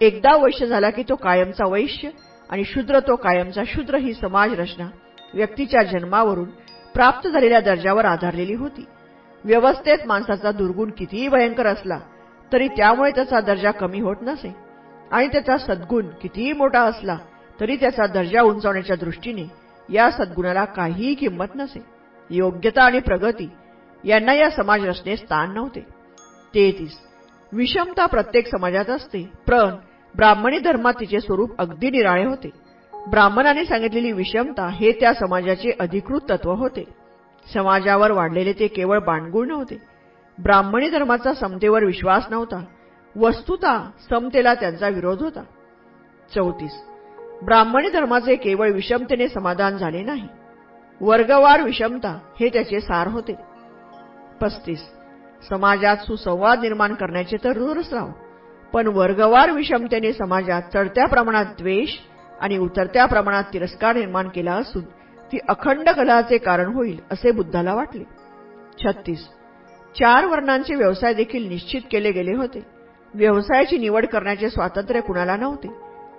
एकदा 0.00 0.36
वैश्य 0.36 0.66
झाला 0.66 0.90
की 0.90 1.02
तो 1.02 1.14
कायमचा 1.14 1.64
वैश्य 1.66 2.08
आणि 2.50 2.64
शूद्र 2.64 3.00
तो 3.00 3.16
कायमचा 3.16 3.62
शूद्र 3.66 3.96
ही 3.96 4.14
समाजरचना 4.14 4.88
व्यक्तीच्या 5.34 5.82
जन्मावरून 5.82 6.48
प्राप्त 6.94 7.28
झालेल्या 7.28 7.60
दर्जावर 7.60 8.04
आधारलेली 8.04 8.54
होती. 8.54 8.84
व्यवस्थेत 9.44 9.98
माणसाचा 10.06 10.50
दुर्गुण 10.50 10.90
कितीही 10.90 11.28
भयंकर 11.28 11.66
असला 11.66 11.98
तरी 12.52 12.68
त्यामुळे 12.68 13.10
त्याचा 13.10 13.40
दर्जा 13.40 13.70
कमी 13.70 14.00
होत 14.00 14.16
नसे. 14.22 14.71
आणि 15.12 15.28
त्याचा 15.28 15.56
सद्गुण 15.58 16.06
कितीही 16.22 16.52
मोठा 16.52 16.80
असला 16.80 17.18
तरी 17.60 17.76
त्याचा 17.76 18.06
दर्जा 18.06 18.42
उंचावण्याच्या 18.42 18.96
दृष्टीने 18.96 19.44
या 19.92 20.10
सद्गुणाला 20.10 20.64
काहीही 20.64 21.14
किंमत 21.14 21.46
नसे. 21.54 21.82
योग्यता 22.30 22.82
आणि 22.82 23.00
प्रगती 23.00 23.50
यांना 24.04 24.34
या 24.34 24.50
समाज 24.50 24.84
रचनेत 24.84 25.16
स्थान 25.16 25.54
नव्हते. 25.54 25.80
तेहतीस. 26.54 26.98
विषमता 27.52 28.06
प्रत्येक 28.06 28.46
समाजात 28.46 28.90
असते. 28.90 29.22
पण 29.48 29.74
ब्राह्मणी 30.16 30.58
धर्मात 30.58 30.92
तिचे 31.00 31.20
स्वरूप 31.20 31.50
अगदी 31.58 31.90
निराळे 31.90 32.24
होते. 32.24 32.50
ब्राह्मणाने 33.10 33.64
सांगितलेली 33.64 34.12
विषमता 34.12 34.68
हे 34.68 34.92
त्या 34.92 35.14
समाजाचे 35.14 35.70
अधिकृत 35.80 36.20
तत्व 36.30 36.52
होते. 36.52 36.84
समाजावर 37.54 38.10
वाढलेले 38.10 38.52
ते 38.52 38.66
केवळ 38.66 38.98
बाणगुळ 38.98 39.46
नव्हते. 39.46 39.78
ब्राह्मणी 40.42 40.90
धर्माचा 40.90 41.34
समतेवर 41.34 41.84
विश्वास 41.84 42.24
नव्हता. 42.30 42.64
वस्तुता 43.16 43.90
समतेला 44.10 44.54
त्यांचा 44.54 44.88
विरोध 44.88 45.22
होता. 45.22 45.42
चौतीस. 46.34 46.72
ब्राह्मणी 47.42 47.90
धर्माचे 47.90 48.36
केवळ 48.36 48.70
विषमतेने 48.70 49.28
समाधान 49.28 49.76
झाले 49.76 50.02
नाही. 50.02 50.28
वर्गवार 51.00 51.62
विषमता 51.62 52.18
हे 52.40 52.48
त्याचे 52.48 52.80
सार 52.80 53.06
होते. 53.06 53.34
पस्तीस. 54.40 54.80
समाजात 55.48 55.96
सुसंवाद 55.96 56.60
निर्माण 56.60 56.94
करण्याचे 56.94 57.36
तर 57.44 57.52
दूरच 57.52 57.94
राव 57.94 58.08
पण 58.72 58.86
वर्गवार 58.86 59.50
विषमतेने 59.50 60.12
समाजात 60.12 60.62
चढत्या 60.74 61.06
प्रमाणात 61.06 61.44
द्वेष 61.44 61.88
आणि 62.40 62.58
उतरत्या 62.58 63.06
प्रमाणात 63.06 63.44
तिरस्कार 63.52 63.96
निर्माण 63.96 64.28
केला 64.28 64.52
असून 64.52 64.84
ती 65.32 65.38
अखंड 65.48 65.88
कलाचे 65.88 66.38
कारण 66.38 66.74
होईल 66.74 67.00
असे 67.10 67.30
बुद्धाला 67.30 67.74
वाटले. 67.74 68.04
छत्तीस. 68.78 69.28
चार 69.98 70.24
वर्णांचे 70.24 70.74
व्यवसाय 70.74 71.14
देखील 71.14 71.48
निश्चित 71.48 71.80
केले 71.90 72.10
गेले 72.10 72.34
होते. 72.34 72.71
व्यवसायाची 73.14 73.78
निवड 73.78 74.06
करण्याचे 74.06 74.50
स्वातंत्र्य 74.50 75.00
कुणाला 75.00 75.36
नव्हते. 75.36 75.68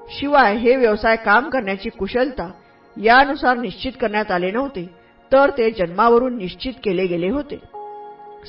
शिवाय 0.10 0.56
हे 0.56 0.76
व्यवसाय 0.76 1.16
काम 1.16 1.50
करण्याची 1.50 1.90
कुशलता 1.90 2.52
यानुसार 2.98 3.58
निश्चित 3.58 3.92
करण्यात 4.02 4.32
आले 4.32 4.52
नव्हते 4.52 4.90
तर 5.32 5.50
ते 5.50 5.72
जन्मावरून 5.72 6.38
निश्चित 6.38 6.74
केले 6.84 7.06
गेले 7.06 7.30
होते. 7.30 7.58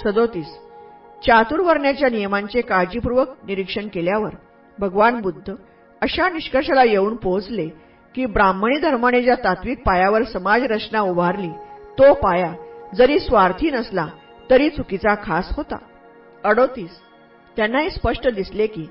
सदोतीस. 0.05 0.47
चातुर्वर्ण्याच्या 1.27 2.09
नियमांचे 2.09 2.61
काळजीपूर्वक 2.61 3.29
निरीक्षण 3.47 3.89
केल्यावर 3.89 4.31
भगवान 4.79 5.21
बुद्ध 5.21 5.53
अशा 6.03 6.29
निष्कर्षाला 6.29 6.85
येऊन 6.85 7.17
पोहोचले 7.17 7.69
की 8.15 8.27
ब्राह्मणी 8.27 8.79
धर्माने 8.79 9.23
ज्या 9.23 9.35
तात्विक 9.35 9.79
पायावर 9.79 10.23
समाज 10.23 10.63
रचना 10.63 11.01
उभारली 11.01 11.49
तो 11.99 12.15
पाया 12.15 12.53
जरी 12.95 13.19
स्वार्थी 13.19 13.71
नसला 13.71 14.07
तरी 14.51 14.69
चुकीचा 14.69 15.15
खास 15.15 15.49
होता. 15.57 15.77
अडोतीस. 16.45 16.91
त्यांना 17.57 17.79
हे 17.79 17.91
स्पष्ट 17.91 18.29
दिसले 18.29 18.67
की 18.67 18.85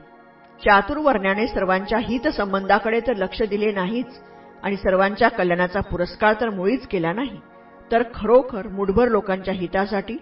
चातुर्वर्ण्याने 0.61 1.47
सर्वांच्या 1.47 1.97
हितसंबंधाकडे 1.97 2.99
तर 2.99 3.15
लक्ष 3.15 3.41
दिले 3.41 3.71
नाहीच 3.71 4.19
आणि 4.63 4.75
सर्वांच्या 4.75 5.29
कल्याणाचा 5.29 5.79
पुरस्कार 5.81 6.33
तर 6.41 6.49
मुळीच 6.49 6.87
केला 6.87 7.13
नाही. 7.13 7.37
तर 7.91 8.03
खरोखर 8.13 8.67
मुठभर 8.67 9.07
लोकांच्या 9.07 9.53
हितासाठी 9.53 10.17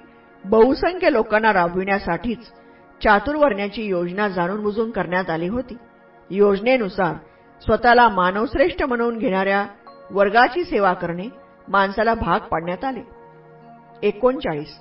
बहुसंख्य 0.46 1.12
लोकांना 1.12 1.52
राबविण्यासाठीच 1.54 2.52
चातुर्वर्ण्याची 3.02 3.84
योजना 3.84 4.28
जाणून 4.28 4.62
बुजून 4.62 4.92
करण्यात 4.92 5.30
आली 5.30 5.48
होती. 5.48 5.76
योजनेनुसार 6.30 7.16
स्वतःला 7.62 8.08
मानवश्रेष्ठ 8.10 8.84
म्हणून 8.84 9.18
घेणाऱ्या 9.18 9.66
वर्गाची 10.12 10.64
सेवा 10.64 10.94
करणे 10.94 11.28
माणसाला 11.68 12.14
भाग 12.14 12.40
पाडण्यात 12.40 12.84
आले. 12.86 13.02
एकोणचाळीस. 14.04 14.78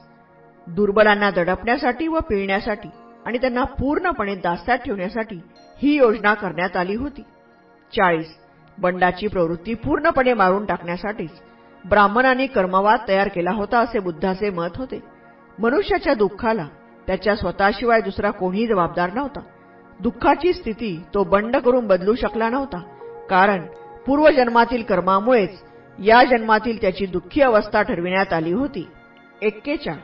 दुर्बलांना 0.66 1.30
दडपण्यासाठी 1.30 2.08
व 2.08 2.18
पिळण्यासाठी 2.18 2.88
आणि 3.26 3.38
त्यांना 3.38 3.64
पूर्णपणे 3.64 4.34
दास्यात 4.34 4.78
ठेवण्यासाठी 4.78 5.40
ही 5.82 5.96
योजना 5.96 6.34
करण्यात 6.34 6.76
आली 6.76 6.94
होती. 6.94 7.22
चाळीस. 7.96 8.26
बंडाची 8.78 9.26
प्रवृत्ती 9.26 9.74
पूर्णपणे 9.74 10.34
मारून 10.34 10.64
टाकण्यासाठीच 10.64 11.30
ब्राह्मणांनी 11.88 12.46
कर्मवाद 12.46 12.98
तयार 13.08 13.28
केला 13.28 13.50
होता 13.50 13.78
असे 13.78 13.98
बुद्धाचे 13.98 14.50
मत 14.50 14.76
होते. 14.76 15.00
मनुष्याच्या 15.58 16.14
दुःखाला 16.14 16.66
त्याच्या 17.06 17.36
स्वतःशिवाय 17.36 18.00
दुसरा 18.00 18.30
कोणीही 18.30 18.66
जबाबदार 18.66 19.12
नव्हता. 19.12 19.40
दुःखाची 20.00 20.52
स्थिती 20.52 21.02
तो 21.14 21.24
बंड 21.24 21.56
करून 21.56 21.86
बदलू 21.86 22.14
शकला 22.14 22.48
नव्हता. 22.48 22.78
कारण 23.30 23.66
पूर्वजन्मातील 24.06 24.82
कर्मामुळेच 24.82 25.62
या 25.98 26.24
जन्मातील 26.24 26.80
त्याची 26.80 27.06
दुःखी 27.06 27.40
अवस्था 27.40 27.82
ठरविण्यात 27.82 28.32
आली 28.32 28.52
होती. 28.52 28.88
एक्केच्या 29.42 29.94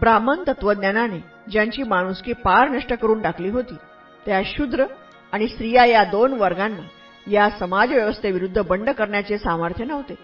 ब्राह्मण 0.00 0.36
तत्वज्ञानाने 0.48 1.18
ज्यांची 1.50 1.82
माणुसकी 1.82 2.32
पार 2.32 2.68
नष्ट 2.68 2.92
करून 2.92 3.22
टाकली 3.22 3.48
होती 3.48 3.74
त्या 4.26 4.42
शूद्र 4.44 4.84
आणि 5.32 5.48
स्त्रिया 5.48 5.84
या 5.84 6.04
दोन 6.04 6.32
वर्गांना 6.32 6.82
या 7.30 7.48
समाजव्यवस्थेविरुद्ध 7.50 8.62
बंड 8.62 8.90
करण्याचे 8.90 9.38
सामर्थ्य 9.38 9.84
नव्हते. 9.84 10.14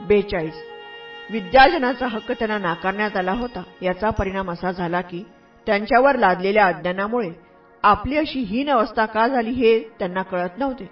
बेचाळीस. 0.00 0.54
विद्याजनाचा 1.30 2.06
हक्क 2.06 2.32
त्यांना 2.32 2.58
नाकारण्यात 2.58 3.16
आला 3.16 3.32
होता 3.32 3.62
याचा 3.82 4.10
परिणाम 4.10 4.50
असा 4.50 4.70
झाला 4.72 5.00
की 5.00 5.24
त्यांच्यावर 5.66 6.16
लादलेल्या 6.16 6.66
अज्ञानामुळे 6.66 7.30
आपली 7.82 8.16
अशी 8.16 8.40
हीन 8.40 8.70
अवस्था 8.70 9.06
का 9.06 9.26
झाली 9.28 9.50
हे 9.50 9.78
त्यांना 9.98 10.22
कळत 10.22 10.58
नव्हते. 10.58 10.88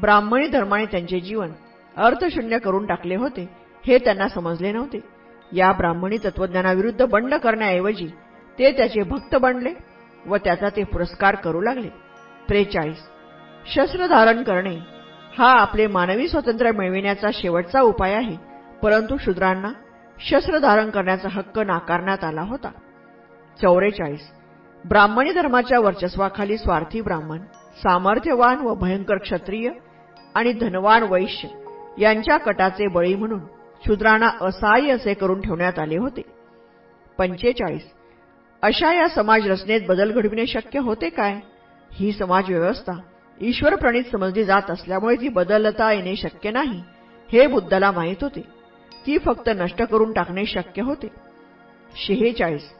ब्राह्मणी 0.00 0.48
धर्माने 0.48 0.86
त्यांचे 0.86 1.20
जीवन 1.20 1.52
अर्थशून्य 1.96 2.58
करून 2.58 2.86
टाकले 2.86 3.16
होते 3.16 3.48
हे 3.86 3.98
त्यांना 3.98 4.28
समजले 4.28 4.72
नव्हते. 4.72 5.15
या 5.52 5.70
ब्राह्मणी 5.72 6.16
तत्वज्ञानाविरुद्ध 6.24 7.04
बंड 7.04 7.34
करण्याऐवजी 7.34 8.06
ते 8.58 8.70
त्याचे 8.72 9.02
भक्त 9.02 9.34
बनले 9.36 9.72
व 10.26 10.36
त्याचा 10.36 10.68
ते 10.76 10.82
पुरस्कार 10.84 11.34
करू 11.34 11.60
लागले. 11.60 11.88
त्रेचाळीस. 12.48 12.98
शस्त्र 13.66 14.06
धारण 14.06 14.42
करणे 14.42 14.74
हा 15.38 15.50
आपले 15.52 15.86
मानवी 15.86 16.28
स्वातंत्र्य 16.28 16.70
मिळविण्याचा 16.72 17.30
शेवटचा 17.34 17.80
उपाय 17.80 18.12
आहे 18.14 18.36
परंतु 18.82 19.16
शूद्रांना 19.20 19.70
शस्त्र 20.20 20.58
धारण 20.58 20.90
करण्याचा 20.90 21.28
हक्क 21.32 21.58
नाकारण्यात 21.58 22.24
आला 22.24 22.42
होता. 22.42 22.70
चौवेचाळीस 23.58 24.30
ब्राह्मणी 24.84 25.32
धर्माच्या 25.32 25.78
वर्चस्वाखाली 25.80 26.56
स्वार्थी 26.58 27.00
ब्राह्मण 27.00 27.38
सामर्थ्यवान 27.82 28.60
व 28.60 28.74
भयंकर 28.74 29.18
क्षत्रिय 29.18 29.68
आणि 30.34 30.52
धनवान 30.52 31.02
वैश्य 31.02 31.48
यांच्या 31.98 32.36
कटाचे 32.36 32.86
बळी 32.88 33.14
म्हणून 33.14 33.40
शूद्रांना 33.86 34.30
असहाय्य 34.40 34.92
असे 34.92 35.14
करून 35.14 35.40
ठेवण्यात 35.40 35.78
आले 35.78 35.96
होते. 35.96 36.22
पंचेचाळीस. 37.18 37.82
अशा 38.62 38.94
या 38.94 39.08
समाज 39.08 39.50
रचनेत 39.50 39.80
बदल 39.88 40.12
घडविणे 40.12 40.46
शक्य 40.46 40.78
होते 40.78 41.08
काय? 41.08 41.40
ही 41.92 42.12
समाज 42.12 42.44
व्यवस्था 42.48 42.92
ईश्वरप्रणित 43.40 44.04
समजली 44.12 44.44
जात 44.44 44.70
असल्यामुळे 44.70 45.16
ती 45.20 45.28
बदलता 45.28 45.92
येणे 45.92 46.16
शक्य 46.16 46.50
नाही 46.50 46.82
हे 47.32 47.46
बुद्धाला 47.46 47.90
माहीत 47.90 48.16
होते. 48.22 48.40
ती 49.06 49.18
फक्त 49.18 49.50
नष्ट 49.56 49.82
करून 49.82 50.12
टाकणे 50.12 50.46
शक्य 50.46 50.82
होते. 50.82 51.08
शेहेचाळीस. 51.96 52.72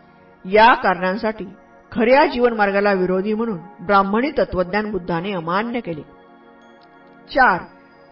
या 0.44 0.74
कारणांसाठी 0.74 1.44
खऱ्या 1.92 2.26
जीवनमार्गाला 2.26 2.92
विरोधी 2.92 3.34
म्हणून 3.34 3.84
ब्राह्मणी 3.86 4.30
तत्वज्ञान 4.30 4.90
बुद्धाने 4.90 5.32
अमान्य 5.32 5.80
केले. 5.80 6.02
चार. 7.30 7.60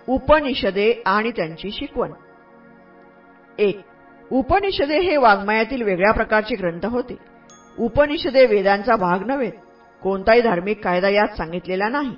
उपनिषदे 0.08 1.02
आणि 1.06 1.30
त्यांची 1.30 1.70
शिकवण. 1.70 2.12
एक 3.58 3.80
उपनिषदे 4.30 4.98
हे 4.98 5.16
वाङ्मयातील 5.16 5.82
वेगळ्या 5.82 6.12
प्रकारचे 6.12 6.54
ग्रंथ 6.54 6.86
होते. 6.86 7.16
उपनिषदे 7.78 8.46
वेदांचा 8.46 8.96
भाग 8.96 9.26
नव्हेत 9.26 9.52
कोणताही 10.02 10.40
धार्मिक 10.40 10.84
कायदा 10.84 11.08
यात 11.08 11.36
सांगितलेला 11.36 11.88
नाही. 11.88 12.14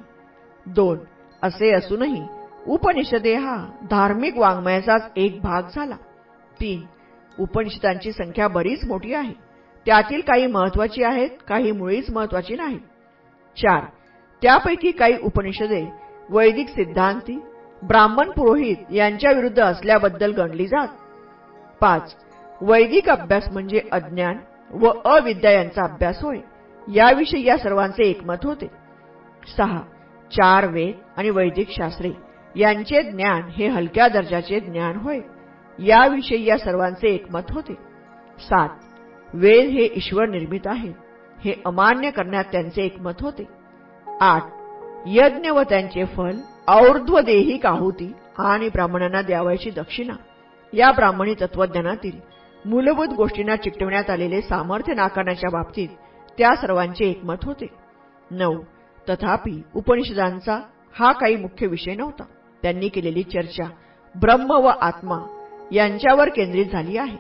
दोन 0.67 0.99
असे 1.43 1.73
असूनही 1.75 2.23
उपनिषदे 2.67 3.35
हा 3.35 3.57
धार्मिक 3.91 4.37
वाङ्मयाचाच 4.37 5.11
एक 5.17 5.41
भाग 5.43 5.63
झाला. 5.77 5.97
तीन 6.61 6.83
उपनिषदांची 7.39 8.13
संख्या 8.13 8.49
बरीच 8.49 8.85
मोठी 8.89 9.15
आहे. 9.15 9.33
त्यातील 9.87 10.21
काही 10.21 10.47
महत्वाची 10.47 11.03
आहेत 11.03 11.31
काही 11.49 11.73
मुळीच 11.73 12.11
महत्वाची 12.11 12.55
नाही. 12.55 12.79
चार 13.57 13.85
त्यापैकी 14.43 14.91
काही 14.91 15.17
उपनिषदे 15.23 15.85
वैदिक 16.31 16.69
सिद्धांती 16.69 17.39
ब्राह्मण 17.83 18.31
पुरोहित 18.31 18.77
यांच्या 18.93 19.33
विरुद्ध 19.33 19.61
असल्याबद्दल 19.61 20.33
गणली 20.33 20.67
जात. 20.67 20.89
पाच. 21.81 22.17
वैदिक 22.61 23.09
अभ्यास 23.09 23.49
म्हणजे 23.53 23.81
अज्ञान 23.93 24.37
व 24.71 24.87
अविद्या 25.05 25.51
यांचा 25.51 25.83
अभ्यास 25.83 26.23
होय. 26.23 26.39
याविषयी 26.95 27.47
या 27.47 27.59
सर्वांचे 27.59 28.05
एकमत 28.05 28.45
होते. 28.45 28.67
सहा. 29.57 29.81
चार 30.33 30.67
वेद 30.67 30.95
आणि 31.17 31.31
वैदिक 31.31 31.71
शास्त्रे 31.71 32.11
यांचे 32.57 33.03
ज्ञान 33.03 33.43
हे 33.43 33.69
हलक्या 33.69 34.09
दर्जाचे 34.09 34.61
ज्ञान 34.61 34.97
होय. 34.97 35.21
याविषयी 35.79 36.45
या 36.45 36.59
सर्वांचे 36.59 37.09
एकमत 37.09 37.41
होते. 37.51 37.73
सात. 38.39 38.69
वेद 39.35 39.71
हे 39.71 39.89
ईश्वर 39.95 40.29
निर्मित 40.29 40.67
आहे. 40.67 40.93
हे 41.45 41.63
अमान्य 41.67 42.11
करण्यात 42.11 42.45
त्यांचे 42.53 42.83
एकमत 42.83 43.13
होते. 43.21 43.45
आठ. 44.21 44.43
यज्ञ 45.07 45.51
व 45.51 45.63
त्यांचे 45.63 46.05
फल 46.05 46.39
और्ध्वदेही 46.69 47.59
काहुती 47.59 48.13
आणि 48.39 48.69
ब्राह्मणांना 48.69 49.23
द्यावायची 49.23 49.71
दक्षिणा. 49.71 50.13
या 50.77 50.93
ब्राह्मणी 50.93 51.35
तत्वज्ञानातील 51.35 52.21
मूलभूत 52.65 53.09
गोष्टींना 53.09 53.57
चिकटवण्यात 53.57 54.11
आलेले 54.11 54.41
सामर्थ्य 54.43 54.95
नाकारण्याच्या 54.95 55.51
बाबतीत 55.51 55.89
त्या 56.39 56.57
सर्वांचे 56.57 57.05
एकमत 57.05 57.45
होते. 57.45 57.67
नऊ. 58.31 58.63
तथापि 59.09 59.63
उपनिषदांचा 59.75 60.61
हा 60.99 61.13
काही 61.13 61.37
मुख्य 61.37 61.67
विषय 61.67 61.95
नव्हता. 61.95 62.25
त्यांनी 62.63 62.89
केलेली 62.89 63.23
चर्चा 63.23 63.65
ब्रह्म 64.21 64.51
व 64.51 64.67
आत्मा 64.67 65.19
यांच्यावर 65.73 66.29
केंद्रित 66.29 66.67
झाली 66.67 66.97
आहे. 66.97 67.17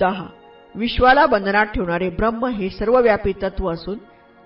दहा. 0.00 0.26
विश्वाला 0.74 1.26
बंधनात 1.26 1.66
ठेवणारे 1.66 2.10
ब्रह्म 2.10 2.46
हे 2.46 2.70
सर्वव्यापी 2.70 3.32
तत्व 3.42 3.72
असून 3.72 3.98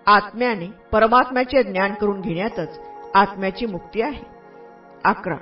आत्म्याने 0.06 0.66
परमात्म्याचे 0.92 1.62
ज्ञान 1.62 1.94
करून 1.94 2.20
घेण्यातच 2.20 2.80
आत्म्याची 3.14 3.66
मुक्ती 3.66 4.02
आहे. 4.02 4.24
अकरा. 5.04 5.36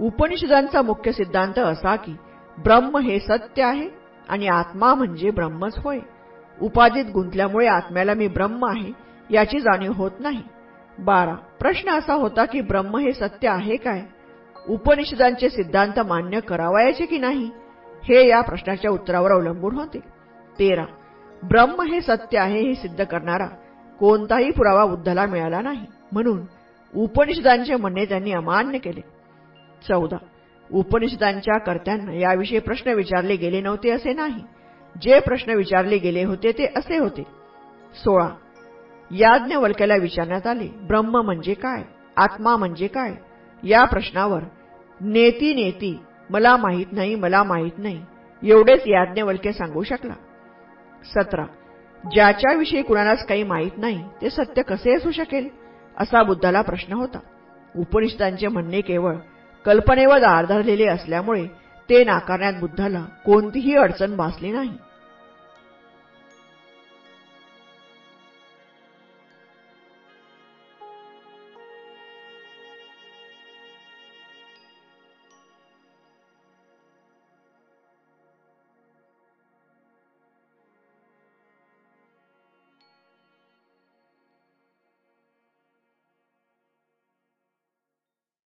उपनिषदांचा 0.00 0.82
मुख्य 0.82 1.12
सिद्धांत 1.12 1.58
असा 1.58 1.96
की 1.96 2.14
ब्रह्म 2.62 2.96
हे 2.96 3.20
सत्य 3.20 3.62
आहे 3.62 3.88
आणि 4.28 4.46
आत्मा 4.46 4.94
म्हणजे 4.94 5.30
ब्रह्मच 5.30 5.78
होय. 5.78 5.98
उपाधीत 6.60 7.04
गुंतल्यामुळे 7.14 7.66
आत्म्याला 7.66 8.14
मी 8.14 8.28
ब्रह्म 8.28 8.64
आहे 8.64 8.92
याची 9.30 9.60
जाणीव 9.60 9.92
होत 9.92 10.10
नाही. 10.20 10.42
बारा. 10.98 11.34
प्रश्न 11.34 11.90
असा 11.90 12.14
होता 12.14 12.44
की 12.44 12.60
ब्रह्म 12.60 12.96
हे 12.96 13.12
सत्य 13.12 13.48
आहे 13.48 13.76
काय? 13.76 14.02
उपनिषदांचे 14.68 15.48
सिद्धांत 15.48 16.00
मान्य 16.00 16.40
करावायचे 16.40 17.06
की 17.06 17.18
नाही? 17.18 17.50
हे 18.04 18.28
या 18.28 18.40
प्रश्नाच्या 18.40 18.90
उत्तरावर 18.90 19.32
अवलंबून 19.32 19.74
होते. 19.74 19.98
तेरा. 20.58 20.84
ब्रह्म 21.42 21.82
हे 21.82 22.00
सत्य 22.00 22.38
आहे 22.38 22.60
हे 22.60 22.74
सिद्ध 22.74 23.04
करणारा 23.04 23.46
कोणताही 24.00 24.50
पुरावा 24.50 24.84
बुद्धाला 24.84 25.26
मिळाला 25.26 25.60
नाही. 25.60 25.86
म्हणून 26.12 26.40
उपनिषदांचे 26.94 27.76
म्हणणे 27.76 28.04
त्यांनी 28.04 28.32
अमान्य 28.32 28.78
केले. 28.78 29.00
चौदा. 29.88 30.16
उपनिषदांच्या 30.72 31.58
कर्त्यांना 31.58 32.12
याविषयी 32.12 32.58
प्रश्न 32.58 32.90
विचारले 32.90 33.36
गेले 33.36 33.60
नव्हते 33.60 33.90
असे 33.90 34.12
नाही. 34.12 34.42
जे 35.02 35.20
प्रश्न 35.20 35.52
विचारले 35.52 35.98
गेले 35.98 36.24
होते 36.24 36.52
ते 36.52 36.72
असे 36.76 36.98
होते. 36.98 37.22
सोळा. 37.94 38.28
याज्ञवल्क्याला 39.10 39.96
विचारण्यात 39.96 40.46
आले 40.46 40.68
ब्रह्म 40.68 41.20
म्हणजे 41.20 41.54
काय? 41.54 41.82
आत्मा 42.16 42.56
म्हणजे 42.56 42.86
काय? 42.86 43.14
या 43.62 43.84
प्रश्नावर 43.84 44.42
नेती 45.00 45.54
नेती 45.54 46.00
मला 46.30 46.56
माहीत 46.56 46.86
नाही 46.92 47.14
मला 47.14 47.42
माहीत 47.42 47.78
नाही 47.78 48.04
एवढेच 48.42 48.82
याज्ञवल्क्य 48.86 49.52
सांगू 49.52 49.82
शकला. 49.82 50.12
सतरा. 51.04 51.44
ज्याच्याविषयी 52.04 52.82
कुणालाच 52.82 53.26
काही 53.26 53.42
माहीत 53.42 53.78
नाही 53.78 54.04
ते 54.22 54.30
सत्य 54.30 54.62
कसे 54.62 54.94
असू 54.94 55.10
शकेल? 55.10 55.48
असा 55.98 56.22
बुद्धाला 56.22 56.62
प्रश्न 56.62 56.92
होता. 56.92 57.18
उपनिषदांचे 57.76 58.48
म्हणणे 58.48 58.80
केवळ 58.80 59.14
कल्पनेवर 59.64 60.22
आधारलेले 60.22 60.86
असल्यामुळे 60.86 61.46
ते 61.88 62.04
नाकारण्यात 62.04 62.52
बुद्धाला 62.60 63.04
कोणतीही 63.24 63.76
अडचण 63.76 64.16
भासली 64.16 64.50
नाही. 64.50 64.70